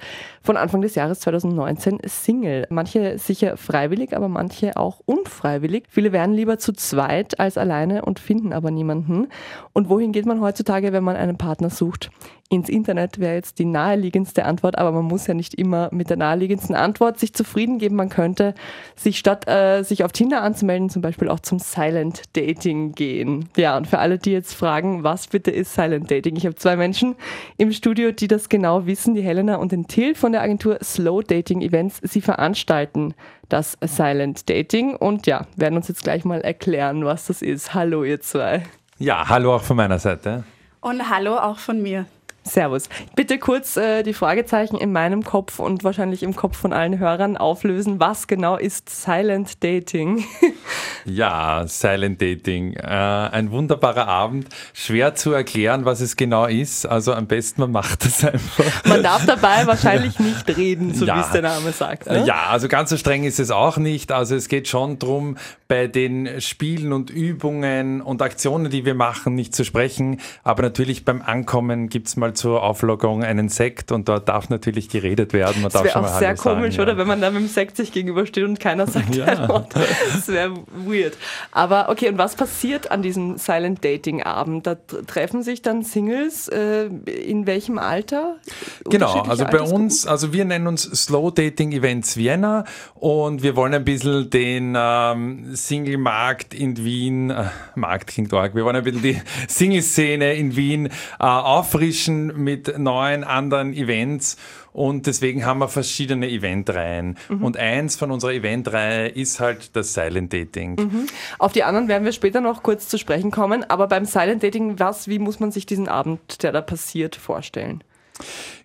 [0.45, 2.67] von Anfang des Jahres 2019 Single.
[2.69, 5.85] Manche sicher freiwillig, aber manche auch unfreiwillig.
[5.89, 9.27] Viele wären lieber zu zweit als alleine und finden aber niemanden.
[9.73, 12.11] Und wohin geht man heutzutage, wenn man einen Partner sucht?
[12.49, 16.17] ins Internet wäre jetzt die naheliegendste Antwort, aber man muss ja nicht immer mit der
[16.17, 17.95] naheliegendsten Antwort sich zufrieden geben.
[17.95, 18.53] Man könnte
[18.95, 23.49] sich statt äh, sich auf Tinder anzumelden, zum Beispiel auch zum Silent Dating gehen.
[23.57, 26.35] Ja, und für alle, die jetzt fragen, was bitte ist Silent Dating?
[26.35, 27.15] Ich habe zwei Menschen
[27.57, 31.23] im Studio, die das genau wissen, die Helena und den Till von der Agentur Slow
[31.23, 31.99] Dating Events.
[32.03, 33.13] Sie veranstalten
[33.47, 37.73] das Silent Dating und ja, werden uns jetzt gleich mal erklären, was das ist.
[37.73, 38.63] Hallo, ihr zwei.
[38.97, 40.43] Ja, hallo auch von meiner Seite.
[40.81, 42.05] Und hallo auch von mir.
[42.47, 42.89] Servus.
[43.15, 47.37] Bitte kurz äh, die Fragezeichen in meinem Kopf und wahrscheinlich im Kopf von allen Hörern
[47.37, 47.99] auflösen.
[47.99, 50.23] Was genau ist Silent Dating?
[51.05, 52.73] ja, Silent Dating.
[52.73, 54.47] Äh, ein wunderbarer Abend.
[54.73, 56.85] Schwer zu erklären, was es genau ist.
[56.85, 58.85] Also am besten man macht es einfach.
[58.85, 61.17] Man darf dabei wahrscheinlich nicht reden, so ja.
[61.17, 62.05] wie es der Name sagt.
[62.05, 62.25] Ne?
[62.27, 64.11] Ja, also ganz so streng ist es auch nicht.
[64.11, 69.33] Also es geht schon darum, bei den Spielen und Übungen und Aktionen, die wir machen,
[69.33, 70.19] nicht zu sprechen.
[70.43, 74.89] Aber natürlich beim Ankommen gibt es mal zur Auflockerung einen Sekt und dort darf natürlich
[74.89, 75.61] geredet werden.
[75.61, 76.93] Man das wäre auch sehr komisch, sagen, oder?
[76.93, 76.97] Ja.
[76.97, 79.25] Wenn man da mit dem Sekt sich gegenübersteht und keiner sagt ja.
[79.25, 79.73] ein Wort.
[79.75, 80.53] Das wäre
[80.85, 81.17] weird.
[81.51, 84.67] Aber okay, und was passiert an diesem Silent Dating Abend?
[84.67, 88.37] Da treffen sich dann Singles äh, in welchem Alter?
[88.85, 93.73] Genau, also bei uns, also wir nennen uns Slow Dating Events Vienna und wir wollen
[93.73, 97.45] ein bisschen den ähm, Single-Markt in Wien, äh,
[97.75, 103.23] Markt klingt arg, wir wollen ein bisschen die Single-Szene in Wien äh, auffrischen mit neuen
[103.23, 104.37] anderen Events
[104.75, 107.17] und deswegen haben wir verschiedene Eventreihen.
[107.29, 107.45] Mhm.
[107.45, 110.75] Und eins von unserer Eventreihe ist halt das Silent Dating.
[110.75, 111.07] Mhm.
[111.39, 113.63] Auf die anderen werden wir später noch kurz zu sprechen kommen.
[113.69, 117.83] Aber beim Silent Dating, was, wie muss man sich diesen Abend, der da passiert, vorstellen?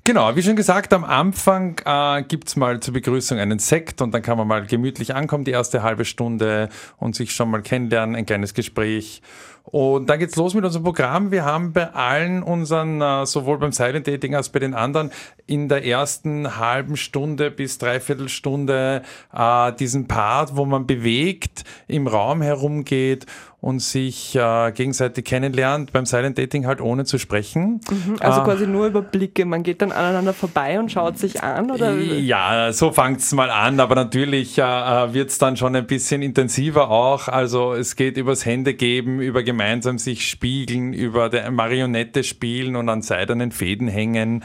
[0.04, 4.22] Genau, wie schon gesagt, am Anfang äh, gibt mal zur Begrüßung einen Sekt und dann
[4.22, 8.26] kann man mal gemütlich ankommen, die erste halbe Stunde und sich schon mal kennenlernen, ein
[8.26, 9.22] kleines Gespräch.
[9.70, 11.30] Und dann geht's los mit unserem Programm.
[11.30, 15.10] Wir haben bei allen unseren, äh, sowohl beim Silent Dating als bei den anderen,
[15.46, 19.02] in der ersten halben Stunde bis dreiviertel Stunde
[19.32, 23.26] äh, diesen Part, wo man bewegt, im Raum herumgeht
[23.60, 27.80] und sich äh, gegenseitig kennenlernt, beim Silent Dating halt ohne zu sprechen.
[27.90, 29.44] Mhm, also äh, quasi nur über Blicke.
[29.44, 31.94] Man geht dann aneinander vorbei und schaut sich an, oder?
[31.98, 36.90] Ja, so fängt's mal an, aber natürlich äh, äh wird's dann schon ein bisschen intensiver
[36.90, 37.28] auch.
[37.28, 42.88] Also es geht übers Hände geben, über gemeinsam sich spiegeln, über der Marionette spielen und
[42.88, 44.42] an seidenen Fäden hängen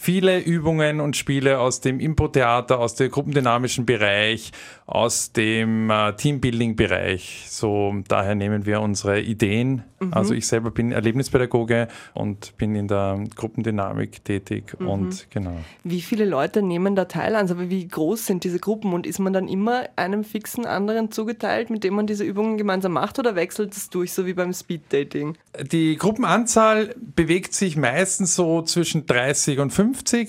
[0.00, 4.52] viele Übungen und Spiele aus dem Impro-Theater, aus dem gruppendynamischen Bereich,
[4.86, 7.46] aus dem äh, Teambuilding-Bereich.
[7.48, 9.82] So, daher nehmen wir unsere Ideen.
[9.98, 10.14] Mhm.
[10.14, 14.88] Also ich selber bin Erlebnispädagoge und bin in der Gruppendynamik tätig mhm.
[14.88, 15.58] und genau.
[15.82, 17.34] Wie viele Leute nehmen da teil?
[17.34, 21.70] Also wie groß sind diese Gruppen und ist man dann immer einem fixen anderen zugeteilt,
[21.70, 25.36] mit dem man diese Übungen gemeinsam macht oder wechselt es durch, so wie beim Speed-Dating?
[25.72, 29.87] Die Gruppenanzahl bewegt sich meistens so zwischen 30 und 50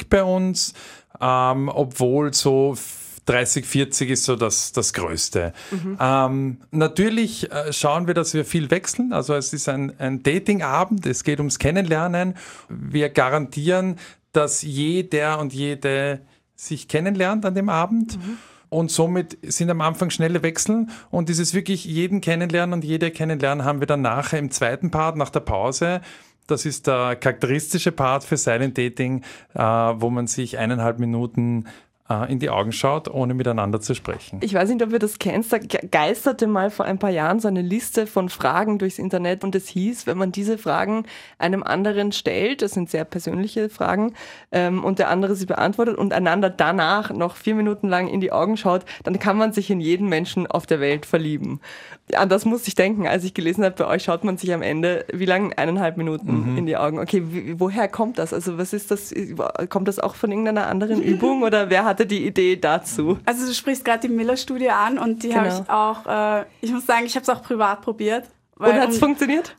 [0.10, 0.74] bei uns,
[1.22, 2.76] ähm, obwohl so
[3.30, 5.54] 30, 40 ist so das, das Größte.
[5.70, 5.98] Mhm.
[6.00, 9.14] Ähm, natürlich äh, schauen wir, dass wir viel wechseln.
[9.14, 12.36] Also es ist ein, ein Datingabend, es geht ums Kennenlernen.
[12.70, 13.98] Wir garantieren,
[14.32, 16.22] dass jeder und jede
[16.56, 18.18] sich kennenlernt an dem Abend.
[18.18, 18.38] Mhm.
[18.70, 23.66] Und somit sind am Anfang schnelle Wechsel und dieses wirklich jeden kennenlernen und jede kennenlernen
[23.66, 26.02] haben wir dann nachher im zweiten Part nach der Pause.
[26.50, 31.68] Das ist der charakteristische Part für Silent Dating, äh, wo man sich eineinhalb Minuten
[32.10, 34.40] äh, in die Augen schaut, ohne miteinander zu sprechen.
[34.42, 37.48] Ich weiß nicht, ob ihr das kennt, da geisterte mal vor ein paar Jahren so
[37.48, 41.06] eine Liste von Fragen durchs Internet und es hieß, wenn man diese Fragen
[41.38, 44.14] einem anderen stellt, das sind sehr persönliche Fragen,
[44.52, 48.32] ähm, und der andere sie beantwortet und einander danach noch vier Minuten lang in die
[48.32, 51.60] Augen schaut, dann kann man sich in jeden Menschen auf der Welt verlieben.
[52.16, 54.64] An das musste ich denken, als ich gelesen habe, bei euch schaut man sich am
[54.64, 55.56] Ende, wie lange?
[55.58, 56.58] Eineinhalb Minuten mhm.
[56.58, 56.98] in die Augen.
[57.00, 57.24] Okay,
[57.58, 58.34] woher kommt das?
[58.34, 59.14] Also was ist das?
[59.70, 63.20] Kommt das auch von irgendeiner anderen Übung oder wer hat hatte die Idee dazu?
[63.26, 65.42] Also du sprichst gerade die Miller-Studie an und die genau.
[65.42, 68.26] habe ich auch, äh, ich muss sagen, ich habe es auch privat probiert.
[68.56, 69.56] Weil, und hat es um, funktioniert?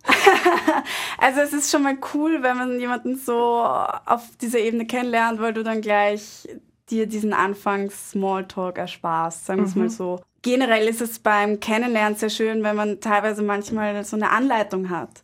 [1.19, 5.55] also es ist schon mal cool, wenn man jemanden so auf dieser Ebene kennenlernt, weil
[5.55, 6.49] du dann gleich
[6.91, 9.83] dir diesen Anfangs-Smalltalk ersparst, sagen wir es mhm.
[9.83, 10.21] mal so.
[10.43, 15.23] Generell ist es beim Kennenlernen sehr schön, wenn man teilweise manchmal so eine Anleitung hat.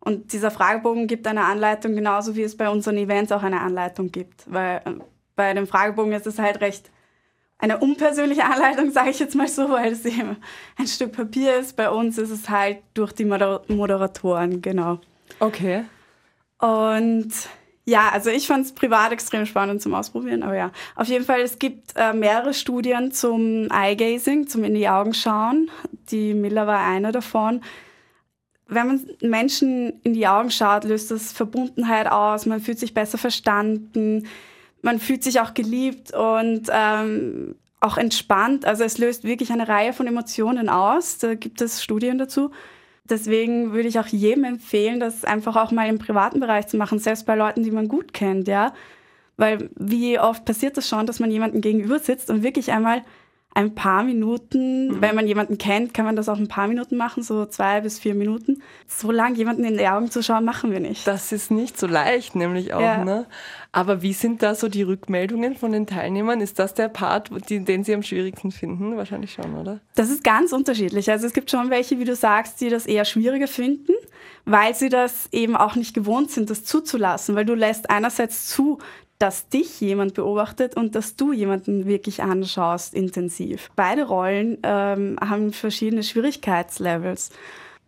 [0.00, 4.10] Und dieser Fragebogen gibt eine Anleitung, genauso wie es bei unseren Events auch eine Anleitung
[4.10, 4.44] gibt.
[4.46, 4.92] Weil äh,
[5.38, 6.90] bei dem Fragebogen ist es halt recht
[7.58, 10.36] eine unpersönliche Anleitung, sage ich jetzt mal so, weil es eben
[10.76, 11.76] ein Stück Papier ist.
[11.76, 14.98] Bei uns ist es halt durch die Moder Moderatoren, genau.
[15.38, 15.84] Okay.
[16.58, 17.30] Und
[17.84, 20.72] ja, also ich fand es privat extrem spannend zum Ausprobieren, aber ja.
[20.94, 25.70] Auf jeden Fall, es gibt äh, mehrere Studien zum Eye-Gazing, zum in die Augen schauen.
[26.10, 27.62] Die Miller war eine davon.
[28.66, 33.16] Wenn man Menschen in die Augen schaut, löst das Verbundenheit aus, man fühlt sich besser
[33.16, 34.28] verstanden,
[34.82, 38.64] man fühlt sich auch geliebt und ähm, auch entspannt.
[38.64, 41.18] Also es löst wirklich eine Reihe von Emotionen aus.
[41.18, 42.50] Da gibt es Studien dazu.
[43.04, 46.98] Deswegen würde ich auch jedem empfehlen, das einfach auch mal im privaten Bereich zu machen,
[46.98, 48.74] selbst bei Leuten, die man gut kennt, ja.
[49.36, 53.02] Weil wie oft passiert das schon, dass man jemanden gegenüber sitzt und wirklich einmal
[53.54, 55.00] ein paar Minuten, mhm.
[55.00, 57.98] wenn man jemanden kennt, kann man das auch ein paar Minuten machen, so zwei bis
[57.98, 58.62] vier Minuten.
[58.86, 61.06] So lange jemanden in die Augen zu schauen, machen wir nicht.
[61.06, 62.80] Das ist nicht so leicht, nämlich auch.
[62.80, 63.04] Ja.
[63.04, 63.26] Ne?
[63.72, 66.40] Aber wie sind da so die Rückmeldungen von den Teilnehmern?
[66.40, 68.96] Ist das der Part, den sie am schwierigsten finden?
[68.96, 69.80] Wahrscheinlich schon, oder?
[69.94, 71.10] Das ist ganz unterschiedlich.
[71.10, 73.92] Also es gibt schon welche, wie du sagst, die das eher schwieriger finden,
[74.44, 78.78] weil sie das eben auch nicht gewohnt sind, das zuzulassen, weil du lässt einerseits zu,
[79.18, 83.70] dass dich jemand beobachtet und dass du jemanden wirklich anschaust intensiv.
[83.74, 87.30] Beide Rollen ähm, haben verschiedene Schwierigkeitslevels.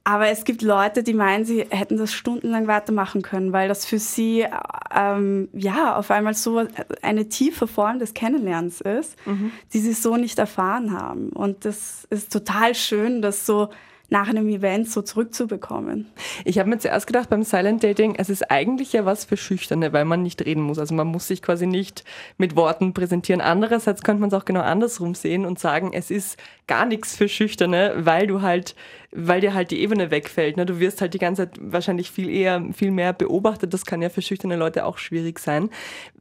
[0.03, 3.99] Aber es gibt Leute, die meinen, sie hätten das stundenlang weitermachen können, weil das für
[3.99, 4.47] sie
[4.95, 6.67] ähm, ja auf einmal so
[7.03, 9.53] eine tiefe Form des Kennenlernens ist, mhm.
[9.73, 11.29] die sie so nicht erfahren haben.
[11.29, 13.69] Und das ist total schön, dass so
[14.11, 16.07] nach einem Event so zurückzubekommen.
[16.45, 19.93] Ich habe mir zuerst gedacht, beim Silent Dating, es ist eigentlich ja was für Schüchterne,
[19.93, 20.81] weil man nicht reden muss.
[20.81, 22.05] Also man muss sich quasi nicht
[22.37, 23.41] mit Worten präsentieren.
[23.41, 27.29] Andererseits könnte man es auch genau andersrum sehen und sagen, es ist gar nichts für
[27.29, 28.75] Schüchterne, weil du halt,
[29.13, 30.57] weil dir halt die Ebene wegfällt.
[30.57, 30.67] Ne?
[30.67, 33.73] Du wirst halt die ganze Zeit wahrscheinlich viel eher, viel mehr beobachtet.
[33.73, 35.71] Das kann ja für schüchterne Leute auch schwierig sein.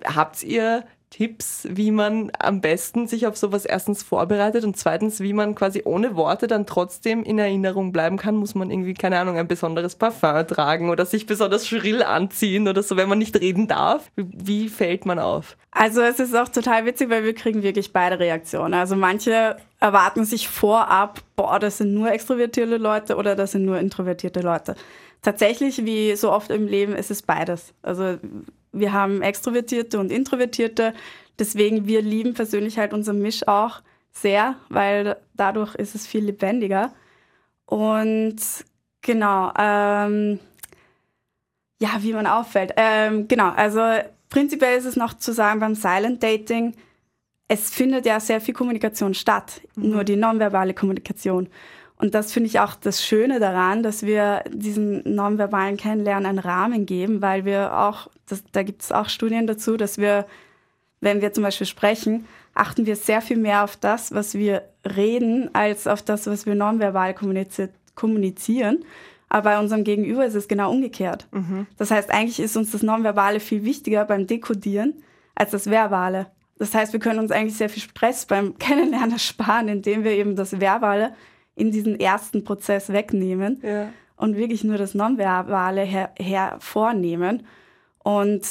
[0.05, 5.33] Habt ihr Tipps, wie man am besten sich auf sowas erstens vorbereitet und zweitens, wie
[5.33, 8.35] man quasi ohne Worte dann trotzdem in Erinnerung bleiben kann?
[8.35, 12.83] Muss man irgendwie, keine Ahnung, ein besonderes Parfum tragen oder sich besonders schrill anziehen oder
[12.83, 14.11] so, wenn man nicht reden darf?
[14.15, 15.57] Wie fällt man auf?
[15.71, 18.73] Also es ist auch total witzig, weil wir kriegen wirklich beide Reaktionen.
[18.75, 23.79] Also manche erwarten sich vorab, boah, das sind nur extrovertierte Leute oder das sind nur
[23.79, 24.75] introvertierte Leute.
[25.21, 27.73] Tatsächlich, wie so oft im Leben, ist es beides.
[27.81, 28.17] Also
[28.71, 30.93] wir haben Extrovertierte und Introvertierte.
[31.37, 36.93] Deswegen, wir lieben persönlich halt unser Misch auch sehr, weil dadurch ist es viel lebendiger.
[37.65, 38.37] Und
[39.01, 40.39] genau, ähm,
[41.79, 42.73] ja, wie man auffällt.
[42.75, 43.81] Ähm, genau, also
[44.29, 46.75] prinzipiell ist es noch zu sagen beim Silent Dating,
[47.47, 49.89] es findet ja sehr viel Kommunikation statt, mhm.
[49.89, 51.49] nur die nonverbale Kommunikation.
[51.97, 56.85] Und das finde ich auch das Schöne daran, dass wir diesen nonverbalen Kennenlernen einen Rahmen
[56.85, 60.25] geben, weil wir auch, das, da gibt es auch Studien dazu, dass wir,
[61.01, 65.53] wenn wir zum Beispiel sprechen, achten wir sehr viel mehr auf das, was wir reden,
[65.53, 67.15] als auf das, was wir nonverbal
[67.95, 68.85] kommunizieren.
[69.29, 71.27] Aber bei unserem Gegenüber ist es genau umgekehrt.
[71.31, 71.67] Mhm.
[71.77, 75.03] Das heißt, eigentlich ist uns das Nonverbale viel wichtiger beim Dekodieren
[75.35, 76.27] als das Verbale.
[76.57, 80.35] Das heißt, wir können uns eigentlich sehr viel Stress beim Kennenlernen sparen, indem wir eben
[80.35, 81.13] das Verbale
[81.55, 83.89] in diesen ersten Prozess wegnehmen ja.
[84.15, 87.45] und wirklich nur das Nonverbale her hervornehmen
[88.03, 88.43] und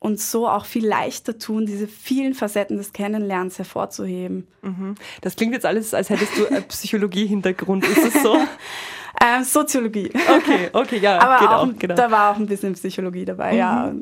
[0.00, 4.48] uns so auch viel leichter tun, diese vielen Facetten des Kennenlernens hervorzuheben.
[4.62, 4.94] Mhm.
[5.20, 7.86] Das klingt jetzt alles, als hättest du einen Psychologie-Hintergrund.
[7.86, 8.34] Ist das so?
[9.22, 10.10] ähm, Soziologie.
[10.14, 11.20] Okay, okay, ja.
[11.20, 11.94] Aber auch, auch, genau.
[11.94, 13.58] da war auch ein bisschen Psychologie dabei, mhm.
[13.58, 13.94] ja.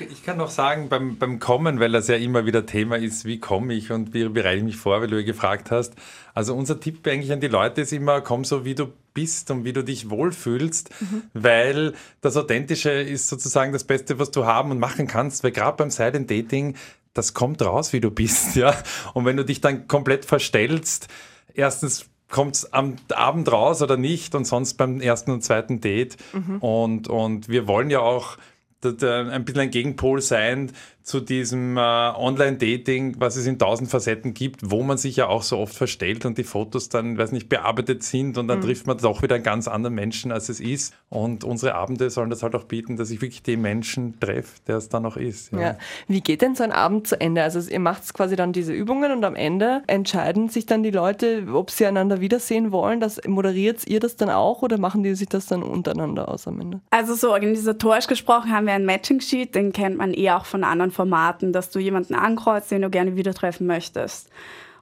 [0.00, 3.26] Ich, ich, kann noch sagen, beim, beim Kommen, weil das ja immer wieder Thema ist,
[3.26, 5.94] wie komme ich und wie bereite ich mich vor, weil du ja gefragt hast.
[6.32, 9.64] Also unser Tipp eigentlich an die Leute ist immer, komm so, wie du bist und
[9.64, 11.22] wie du dich wohlfühlst, mhm.
[11.34, 15.76] weil das Authentische ist sozusagen das Beste, was du haben und machen kannst, weil gerade
[15.76, 16.76] beim Silent Dating,
[17.14, 18.74] das kommt raus, wie du bist, ja.
[19.14, 21.08] Und wenn du dich dann komplett verstellst,
[21.54, 26.16] erstens kommt es am Abend raus oder nicht und sonst beim ersten und zweiten Date.
[26.32, 26.58] Mhm.
[26.58, 28.36] Und, und wir wollen ja auch
[28.82, 30.72] ein bisschen ein Gegenpol sein
[31.02, 35.42] zu diesem äh, Online-Dating, was es in tausend Facetten gibt, wo man sich ja auch
[35.42, 38.64] so oft verstellt und die Fotos dann, weiß nicht, bearbeitet sind und dann mhm.
[38.64, 40.94] trifft man doch wieder einen ganz anderen Menschen, als es ist.
[41.08, 44.76] Und unsere Abende sollen das halt auch bieten, dass ich wirklich den Menschen treffe, der
[44.76, 45.52] es dann auch ist.
[45.52, 45.60] Ja.
[45.60, 45.78] ja.
[46.06, 47.42] Wie geht denn so ein Abend zu Ende?
[47.42, 51.46] Also ihr macht quasi dann diese Übungen und am Ende entscheiden sich dann die Leute,
[51.52, 53.00] ob sie einander wiedersehen wollen.
[53.00, 56.60] Das, moderiert ihr das dann auch oder machen die sich das dann untereinander aus am
[56.60, 56.80] Ende?
[56.90, 60.89] Also so organisatorisch gesprochen haben wir einen Matching-Sheet, den kennt man eher auch von anderen
[60.90, 64.30] Formaten, dass du jemanden ankreuzt, den du gerne wieder treffen möchtest.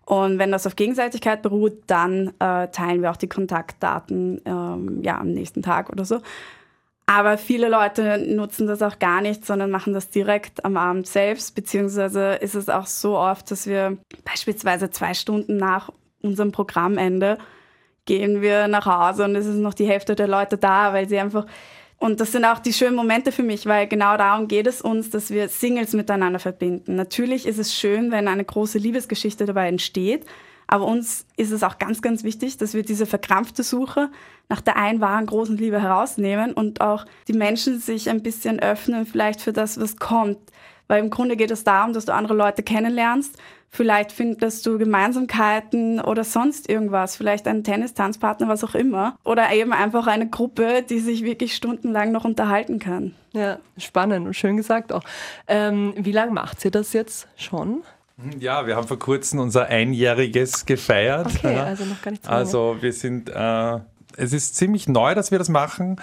[0.05, 5.19] Und wenn das auf Gegenseitigkeit beruht, dann äh, teilen wir auch die Kontaktdaten ähm, ja,
[5.19, 6.21] am nächsten Tag oder so.
[7.05, 11.55] Aber viele Leute nutzen das auch gar nicht, sondern machen das direkt am Abend selbst.
[11.55, 15.91] Beziehungsweise ist es auch so oft, dass wir beispielsweise zwei Stunden nach
[16.21, 17.39] unserem Programmende
[18.05, 21.19] gehen wir nach Hause und es ist noch die Hälfte der Leute da, weil sie
[21.19, 21.47] einfach
[21.99, 25.11] und das sind auch die schönen Momente für mich, weil genau darum geht es uns,
[25.11, 26.95] dass wir Singles miteinander verbinden.
[26.95, 30.25] Natürlich ist es schön, wenn eine große Liebesgeschichte dabei entsteht,
[30.69, 34.11] aber uns ist es auch ganz, ganz wichtig, dass wir diese verkrampfte Suche
[34.49, 39.07] nach der einen wahren großen Liebe herausnehmen und auch die Menschen sich ein bisschen öffnen,
[39.07, 40.39] vielleicht für das, was kommt.
[40.89, 43.37] Weil im Grunde geht es darum, dass du andere Leute kennenlernst.
[43.71, 47.17] Vielleicht findest du Gemeinsamkeiten oder sonst irgendwas.
[47.17, 49.17] Vielleicht einen Tennis-Tanzpartner, was auch immer.
[49.25, 53.15] Oder eben einfach eine Gruppe, die sich wirklich stundenlang noch unterhalten kann.
[53.33, 55.05] Ja, spannend und schön gesagt auch.
[55.47, 57.83] Ähm, wie lange macht sie das jetzt schon?
[58.41, 61.27] Ja, wir haben vor kurzem unser Einjähriges gefeiert.
[61.27, 62.41] Okay, also noch gar nicht so lange.
[62.41, 63.79] Also wir sind, äh,
[64.17, 66.01] es ist ziemlich neu, dass wir das machen.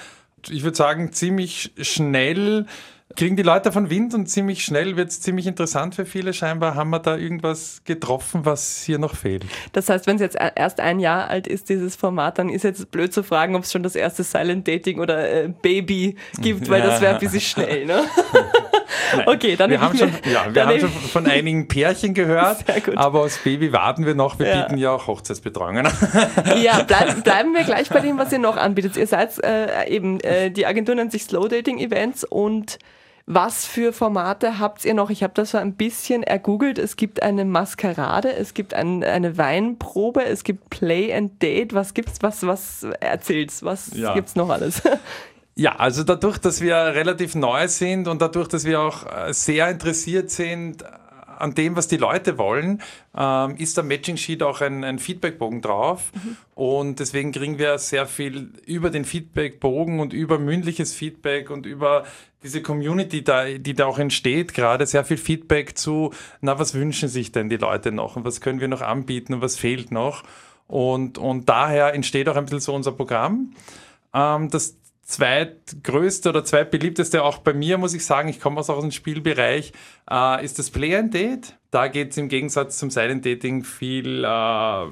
[0.50, 2.68] Ich würde sagen, ziemlich schnell
[3.16, 6.34] kriegen die Leute davon Wind und ziemlich schnell wird es ziemlich interessant für viele.
[6.34, 9.46] Scheinbar haben wir da irgendwas getroffen, was hier noch fehlt.
[9.74, 12.92] Das heißt, wenn es jetzt erst ein Jahr alt ist, dieses Format, dann ist jetzt
[12.92, 16.80] blöd zu fragen, ob es schon das erste Silent Dating oder äh, Baby gibt, weil
[16.80, 16.88] ja.
[16.88, 18.04] das wäre ein bisschen schnell, ne?
[19.26, 23.38] okay, dann wir haben schon, ja, wir haben schon von einigen Pärchen gehört, aber aus
[23.38, 24.40] Baby warten wir noch.
[24.40, 24.62] Wir ja.
[24.64, 25.88] bieten ja auch Hochzeitsbetreuungen.
[26.62, 28.98] ja, bleib, bleiben wir gleich bei dem, was ihr noch anbietet.
[28.98, 32.80] Ihr seid äh, eben, äh, die Agentur nennt sich Slow Dating Events und
[33.28, 35.10] was für Formate habt ihr noch?
[35.10, 36.78] Ich habe das so ein bisschen ergoogelt.
[36.78, 41.74] Es gibt eine Maskerade, es gibt ein, eine Weinprobe, es gibt Play and Date.
[41.74, 42.20] Was gibt's?
[42.22, 43.64] Was, was erzählt's?
[43.64, 44.14] Was ja.
[44.14, 44.82] gibt's noch alles?
[45.58, 49.70] Ja, also dadurch, dass wir relativ neu sind und dadurch, dass wir auch äh, sehr
[49.70, 50.84] interessiert sind
[51.38, 52.82] an dem, was die Leute wollen,
[53.16, 56.12] ähm, ist am Matching Sheet auch ein, ein Feedbackbogen drauf.
[56.14, 56.38] Mhm.
[56.56, 62.04] Und deswegen kriegen wir sehr viel über den Feedbackbogen und über mündliches Feedback und über
[62.46, 67.10] diese Community, da, die da auch entsteht, gerade sehr viel Feedback zu, na, was wünschen
[67.10, 70.24] sich denn die Leute noch und was können wir noch anbieten und was fehlt noch.
[70.68, 73.54] Und, und daher entsteht auch ein bisschen so unser Programm.
[74.14, 78.92] Ähm, das zweitgrößte oder zweitbeliebteste auch bei mir, muss ich sagen, ich komme aus dem
[78.92, 79.74] Spielbereich,
[80.10, 81.58] äh, ist das Play and Date.
[81.72, 84.86] Da geht es im Gegensatz zum Silent Dating viel äh,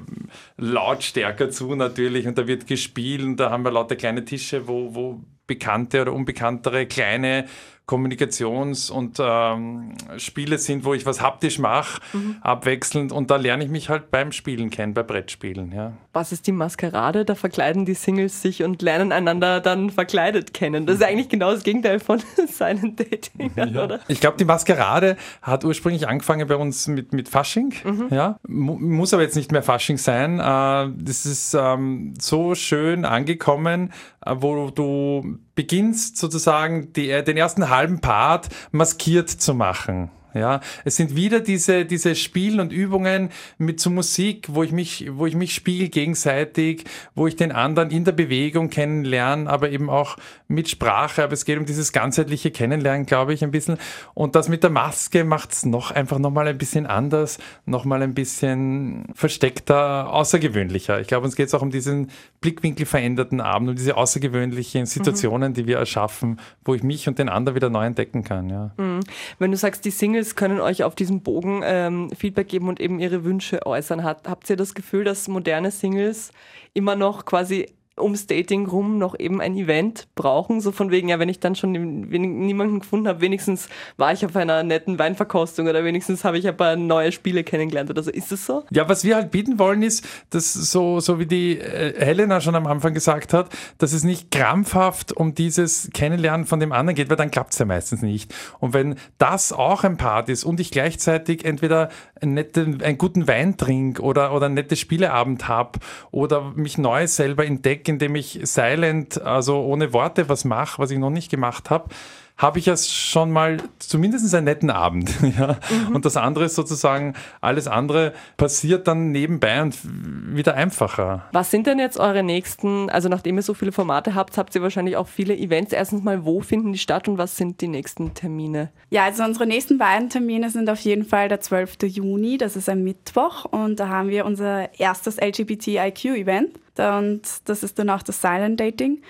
[0.56, 4.94] lautstärker zu natürlich und da wird gespielt und da haben wir lauter kleine Tische, wo,
[4.94, 7.46] wo bekannte oder unbekanntere kleine
[7.86, 12.36] Kommunikations- und ähm, Spiele sind, wo ich was haptisch mache, mhm.
[12.40, 13.12] abwechselnd.
[13.12, 15.70] Und da lerne ich mich halt beim Spielen kennen, bei Brettspielen.
[15.70, 15.92] Ja.
[16.14, 17.26] Was ist die Maskerade?
[17.26, 20.86] Da verkleiden die Singles sich und lernen einander dann verkleidet kennen.
[20.86, 23.84] Das ist eigentlich genau das Gegenteil von Silent Dating, ja.
[23.84, 24.00] oder?
[24.08, 27.74] Ich glaube, die Maskerade hat ursprünglich angefangen bei uns mit, mit Fasching.
[27.84, 28.08] Mhm.
[28.10, 28.38] Ja.
[28.48, 30.40] Muss aber jetzt nicht mehr Fasching sein.
[30.40, 33.92] Äh, das ist ähm, so schön angekommen,
[34.24, 40.10] äh, wo du beginnst sozusagen die, den ersten halben Part maskiert zu machen.
[40.34, 45.08] Ja, es sind wieder diese, diese Spielen und Übungen mit so Musik, wo ich mich,
[45.12, 49.88] wo ich mich spiegel gegenseitig, wo ich den anderen in der Bewegung kennenlerne, aber eben
[49.88, 50.16] auch
[50.48, 51.22] mit Sprache.
[51.22, 53.78] Aber es geht um dieses ganzheitliche Kennenlernen, glaube ich, ein bisschen.
[54.14, 58.14] Und das mit der Maske macht es noch einfach nochmal ein bisschen anders, nochmal ein
[58.14, 61.00] bisschen versteckter, außergewöhnlicher.
[61.00, 62.10] Ich glaube, uns geht es auch um diesen
[62.40, 65.54] Blickwinkel veränderten Abend, um diese außergewöhnlichen Situationen, mhm.
[65.54, 68.48] die wir erschaffen, wo ich mich und den anderen wieder neu entdecken kann.
[68.50, 68.70] Ja.
[68.76, 69.00] Mhm.
[69.38, 72.80] Wenn du sagst, die Singles Singles können euch auf diesem Bogen ähm, Feedback geben und
[72.80, 74.02] eben ihre Wünsche äußern.
[74.02, 76.32] Hat, habt ihr das Gefühl, dass moderne Singles
[76.72, 77.66] immer noch quasi
[77.98, 80.60] ums Dating rum noch eben ein Event brauchen.
[80.60, 84.34] So von wegen, ja, wenn ich dann schon niemanden gefunden habe, wenigstens war ich auf
[84.34, 88.10] einer netten Weinverkostung oder wenigstens habe ich ein paar neue Spiele kennengelernt oder so.
[88.10, 88.64] Ist das so?
[88.70, 92.54] Ja, was wir halt bieten wollen ist, dass so, so wie die äh, Helena schon
[92.54, 97.10] am Anfang gesagt hat, dass es nicht krampfhaft um dieses Kennenlernen von dem anderen geht,
[97.10, 98.34] weil dann klappt es ja meistens nicht.
[98.58, 101.90] Und wenn das auch ein Part ist und ich gleichzeitig entweder
[102.20, 105.78] einen, netten, einen guten Wein trinke oder, oder ein nettes Spieleabend habe
[106.10, 110.98] oder mich neu selber entdecke, indem ich silent, also ohne Worte was mache, was ich
[110.98, 111.90] noch nicht gemacht habe,
[112.36, 115.10] habe ich ja schon mal zumindest einen netten Abend.
[115.38, 115.58] ja?
[115.70, 115.94] Mhm.
[115.94, 121.26] Und das andere ist sozusagen, alles andere passiert dann nebenbei und wieder einfacher.
[121.32, 124.62] Was sind denn jetzt eure nächsten, also nachdem ihr so viele Formate habt, habt ihr
[124.62, 125.72] wahrscheinlich auch viele Events.
[125.72, 128.70] Erstens mal, wo finden die statt und was sind die nächsten Termine?
[128.90, 131.76] Ja, also unsere nächsten beiden Termine sind auf jeden Fall der 12.
[131.84, 137.78] Juni, das ist ein Mittwoch und da haben wir unser erstes LGBTIQ-Event und das ist
[137.78, 139.02] dann auch das Silent Dating.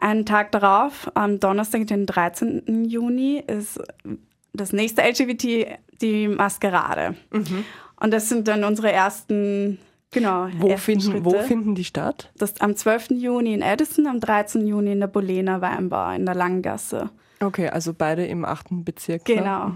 [0.00, 2.84] Einen Tag darauf, am Donnerstag, den 13.
[2.84, 3.80] Juni, ist
[4.52, 7.16] das nächste LGBT die Maskerade.
[7.32, 7.64] Mhm.
[8.00, 9.78] Und das sind dann unsere ersten
[10.10, 10.48] Genau.
[10.56, 12.30] Wo ersten finden, wo finden die statt?
[12.38, 13.10] Das am 12.
[13.10, 14.66] Juni in Edison, am 13.
[14.66, 17.10] Juni in der Bolena Weinbar in der Langgasse.
[17.40, 19.24] Okay, also beide im achten Bezirk.
[19.24, 19.72] Genau.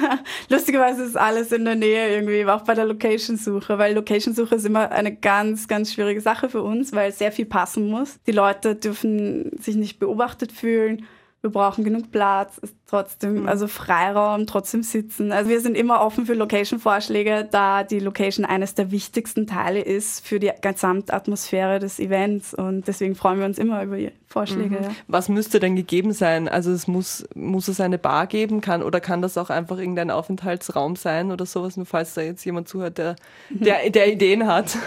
[0.50, 4.90] Lustigerweise ist alles in der Nähe irgendwie, auch bei der Location-Suche, weil Location-Suche ist immer
[4.90, 8.18] eine ganz, ganz schwierige Sache für uns, weil sehr viel passen muss.
[8.26, 11.06] Die Leute dürfen sich nicht beobachtet fühlen.
[11.40, 15.32] Wir brauchen genug Platz, trotzdem, also Freiraum, trotzdem sitzen.
[15.32, 20.24] Also wir sind immer offen für Location-Vorschläge, da die Location eines der wichtigsten Teile ist
[20.24, 24.76] für die Gesamtatmosphäre des Events und deswegen freuen wir uns immer über Vorschläge.
[24.82, 24.90] Ja.
[25.08, 26.48] Was müsste denn gegeben sein?
[26.48, 30.10] Also es muss, muss es eine Bar geben kann oder kann das auch einfach irgendein
[30.10, 33.16] Aufenthaltsraum sein oder sowas, nur falls da jetzt jemand zuhört, der,
[33.50, 34.76] der, der Ideen hat.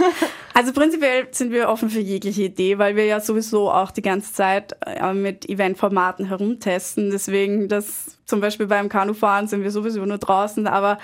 [0.52, 4.34] Also prinzipiell sind wir offen für jegliche Idee, weil wir ja sowieso auch die ganze
[4.34, 7.12] Zeit äh, mit Eventformaten herumtesten.
[7.12, 7.89] Deswegen, das
[8.26, 11.00] zum Beispiel beim Kanufahren sind wir sowieso nur draußen, aber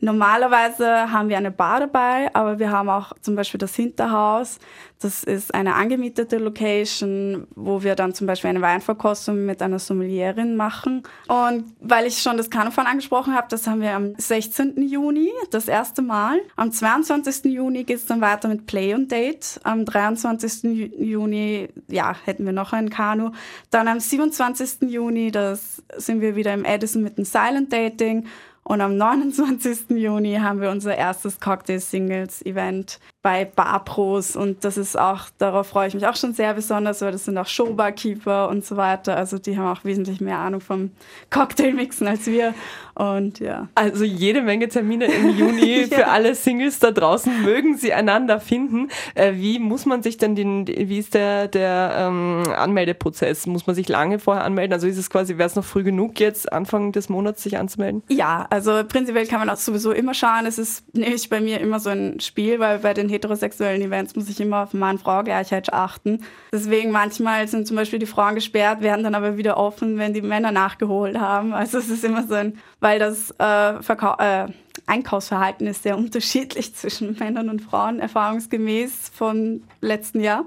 [0.00, 4.58] normalerweise haben wir eine Bar dabei, aber wir haben auch zum Beispiel das Hinterhaus.
[5.00, 10.56] Das ist eine angemietete Location, wo wir dann zum Beispiel eine Weinverkostung mit einer Sommelierin
[10.56, 11.04] machen.
[11.28, 14.82] Und weil ich schon das Kanufahren angesprochen habe, das haben wir am 16.
[14.82, 16.40] Juni das erste Mal.
[16.56, 17.44] Am 22.
[17.52, 19.60] Juni geht es dann weiter mit Play und Date.
[19.62, 20.64] Am 23.
[20.64, 23.30] Ju- Juni, ja, hätten wir noch ein Kanu.
[23.70, 24.90] Dann am 27.
[24.90, 28.26] Juni, das sind wir wieder im Edison mit dem Silent Dating.
[28.68, 29.96] Und am 29.
[29.96, 34.36] Juni haben wir unser erstes Cocktail-Singles-Event bei Barpros.
[34.36, 37.36] Und das ist auch, darauf freue ich mich auch schon sehr besonders, weil das sind
[37.36, 39.16] auch Showbarkeeper und so weiter.
[39.16, 40.90] Also die haben auch wesentlich mehr Ahnung vom
[41.30, 42.54] Cocktailmixen als wir.
[42.94, 43.68] Und ja.
[43.74, 47.42] Also jede Menge Termine im Juni für alle Singles da draußen.
[47.42, 48.88] Mögen sie einander finden.
[49.14, 53.46] Äh, wie muss man sich denn den, wie ist der, der ähm, Anmeldeprozess?
[53.46, 54.72] Muss man sich lange vorher anmelden?
[54.72, 58.02] Also ist es quasi, wäre es noch früh genug jetzt Anfang des Monats sich anzumelden?
[58.08, 60.46] Ja, also prinzipiell kann man auch sowieso immer schauen.
[60.46, 64.28] Es ist nämlich bei mir immer so ein Spiel, weil bei den heterosexuellen Events muss
[64.28, 66.24] ich immer auf Mann-Frau-Gleichheit achten.
[66.52, 70.22] Deswegen manchmal sind zum Beispiel die Frauen gesperrt, werden dann aber wieder offen, wenn die
[70.22, 71.52] Männer nachgeholt haben.
[71.52, 74.48] Also es ist immer so ein, weil das äh, Verkau äh,
[74.86, 80.44] Einkaufsverhalten ist sehr unterschiedlich zwischen Männern und Frauen, erfahrungsgemäß vom letzten Jahr.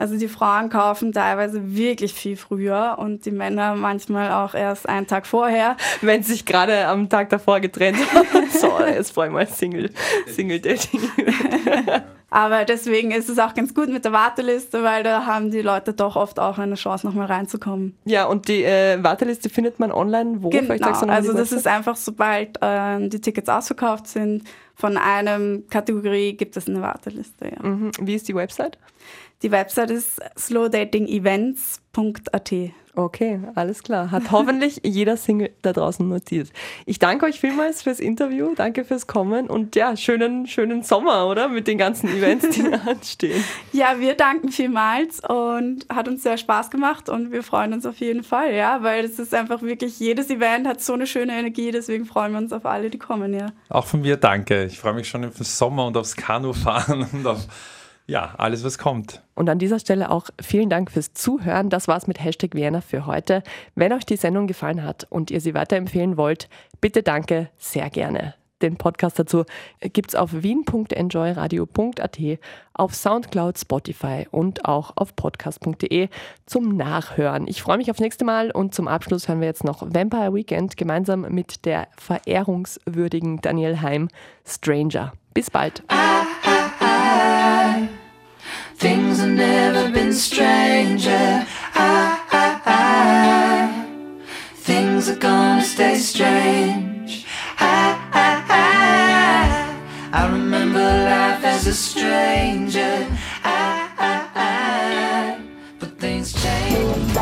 [0.00, 5.06] Also die Frauen kaufen teilweise wirklich viel früher und die Männer manchmal auch erst einen
[5.06, 5.76] Tag vorher.
[6.00, 8.48] Wenn sie sich gerade am Tag davor getrennt haben.
[8.50, 9.90] so, jetzt vor allem mal Single,
[10.26, 11.02] Single-Dating.
[12.30, 15.92] Aber deswegen ist es auch ganz gut mit der Warteliste, weil da haben die Leute
[15.92, 17.94] doch oft auch eine Chance, nochmal reinzukommen.
[18.06, 20.50] Ja, und die äh, Warteliste findet man online wo?
[20.50, 24.44] Vielleicht Genau, also das ist einfach, sobald ähm, die Tickets ausverkauft sind,
[24.76, 27.50] von einem Kategorie gibt es eine Warteliste.
[27.50, 27.68] Ja.
[27.68, 27.90] Mhm.
[28.00, 28.78] Wie ist die Website?
[29.42, 32.52] Die Website ist slowdatingevents.at.
[32.96, 34.10] Okay, alles klar.
[34.10, 36.50] Hat hoffentlich jeder Single da draußen notiert.
[36.86, 41.48] Ich danke euch vielmals fürs Interview, danke fürs Kommen und ja, schönen, schönen Sommer, oder?
[41.48, 43.42] Mit den ganzen Events, die anstehen.
[43.72, 47.98] Ja, wir danken vielmals und hat uns sehr Spaß gemacht und wir freuen uns auf
[47.98, 51.70] jeden Fall, ja, weil es ist einfach wirklich, jedes Event hat so eine schöne Energie,
[51.70, 53.46] deswegen freuen wir uns auf alle, die kommen, ja.
[53.68, 54.64] Auch von mir danke.
[54.64, 57.46] Ich freue mich schon auf den Sommer und aufs Kanufahren und auf
[58.10, 59.22] ja, alles, was kommt.
[59.34, 61.70] Und an dieser Stelle auch vielen Dank fürs Zuhören.
[61.70, 63.42] Das war's mit Hashtag Vienna für heute.
[63.76, 66.48] Wenn euch die Sendung gefallen hat und ihr sie weiterempfehlen wollt,
[66.80, 68.34] bitte danke sehr gerne.
[68.62, 69.44] Den Podcast dazu
[69.80, 72.18] gibt's auf wien.enjoyradio.at,
[72.74, 76.08] auf Soundcloud, Spotify und auch auf podcast.de
[76.44, 77.46] zum Nachhören.
[77.46, 80.76] Ich freue mich aufs nächste Mal und zum Abschluss hören wir jetzt noch Vampire Weekend
[80.76, 84.08] gemeinsam mit der verehrungswürdigen Daniel Heim
[84.44, 85.12] Stranger.
[85.32, 85.82] Bis bald.
[88.80, 91.46] Things have never been stranger.
[91.74, 93.86] I, I, I.
[94.54, 97.26] Things are gonna stay strange.
[97.58, 100.18] I, I, I.
[100.22, 103.06] I remember life as a stranger.
[103.44, 105.42] I, I, I.
[105.78, 107.12] But things change.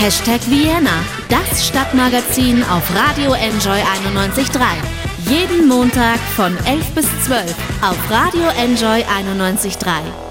[0.00, 5.15] Hashtag Vienna, das Stadtmagazin auf Radio Enjoy 91.3.
[5.28, 7.52] Jeden Montag von 11 bis 12
[7.82, 10.25] auf Radio Enjoy 91.3.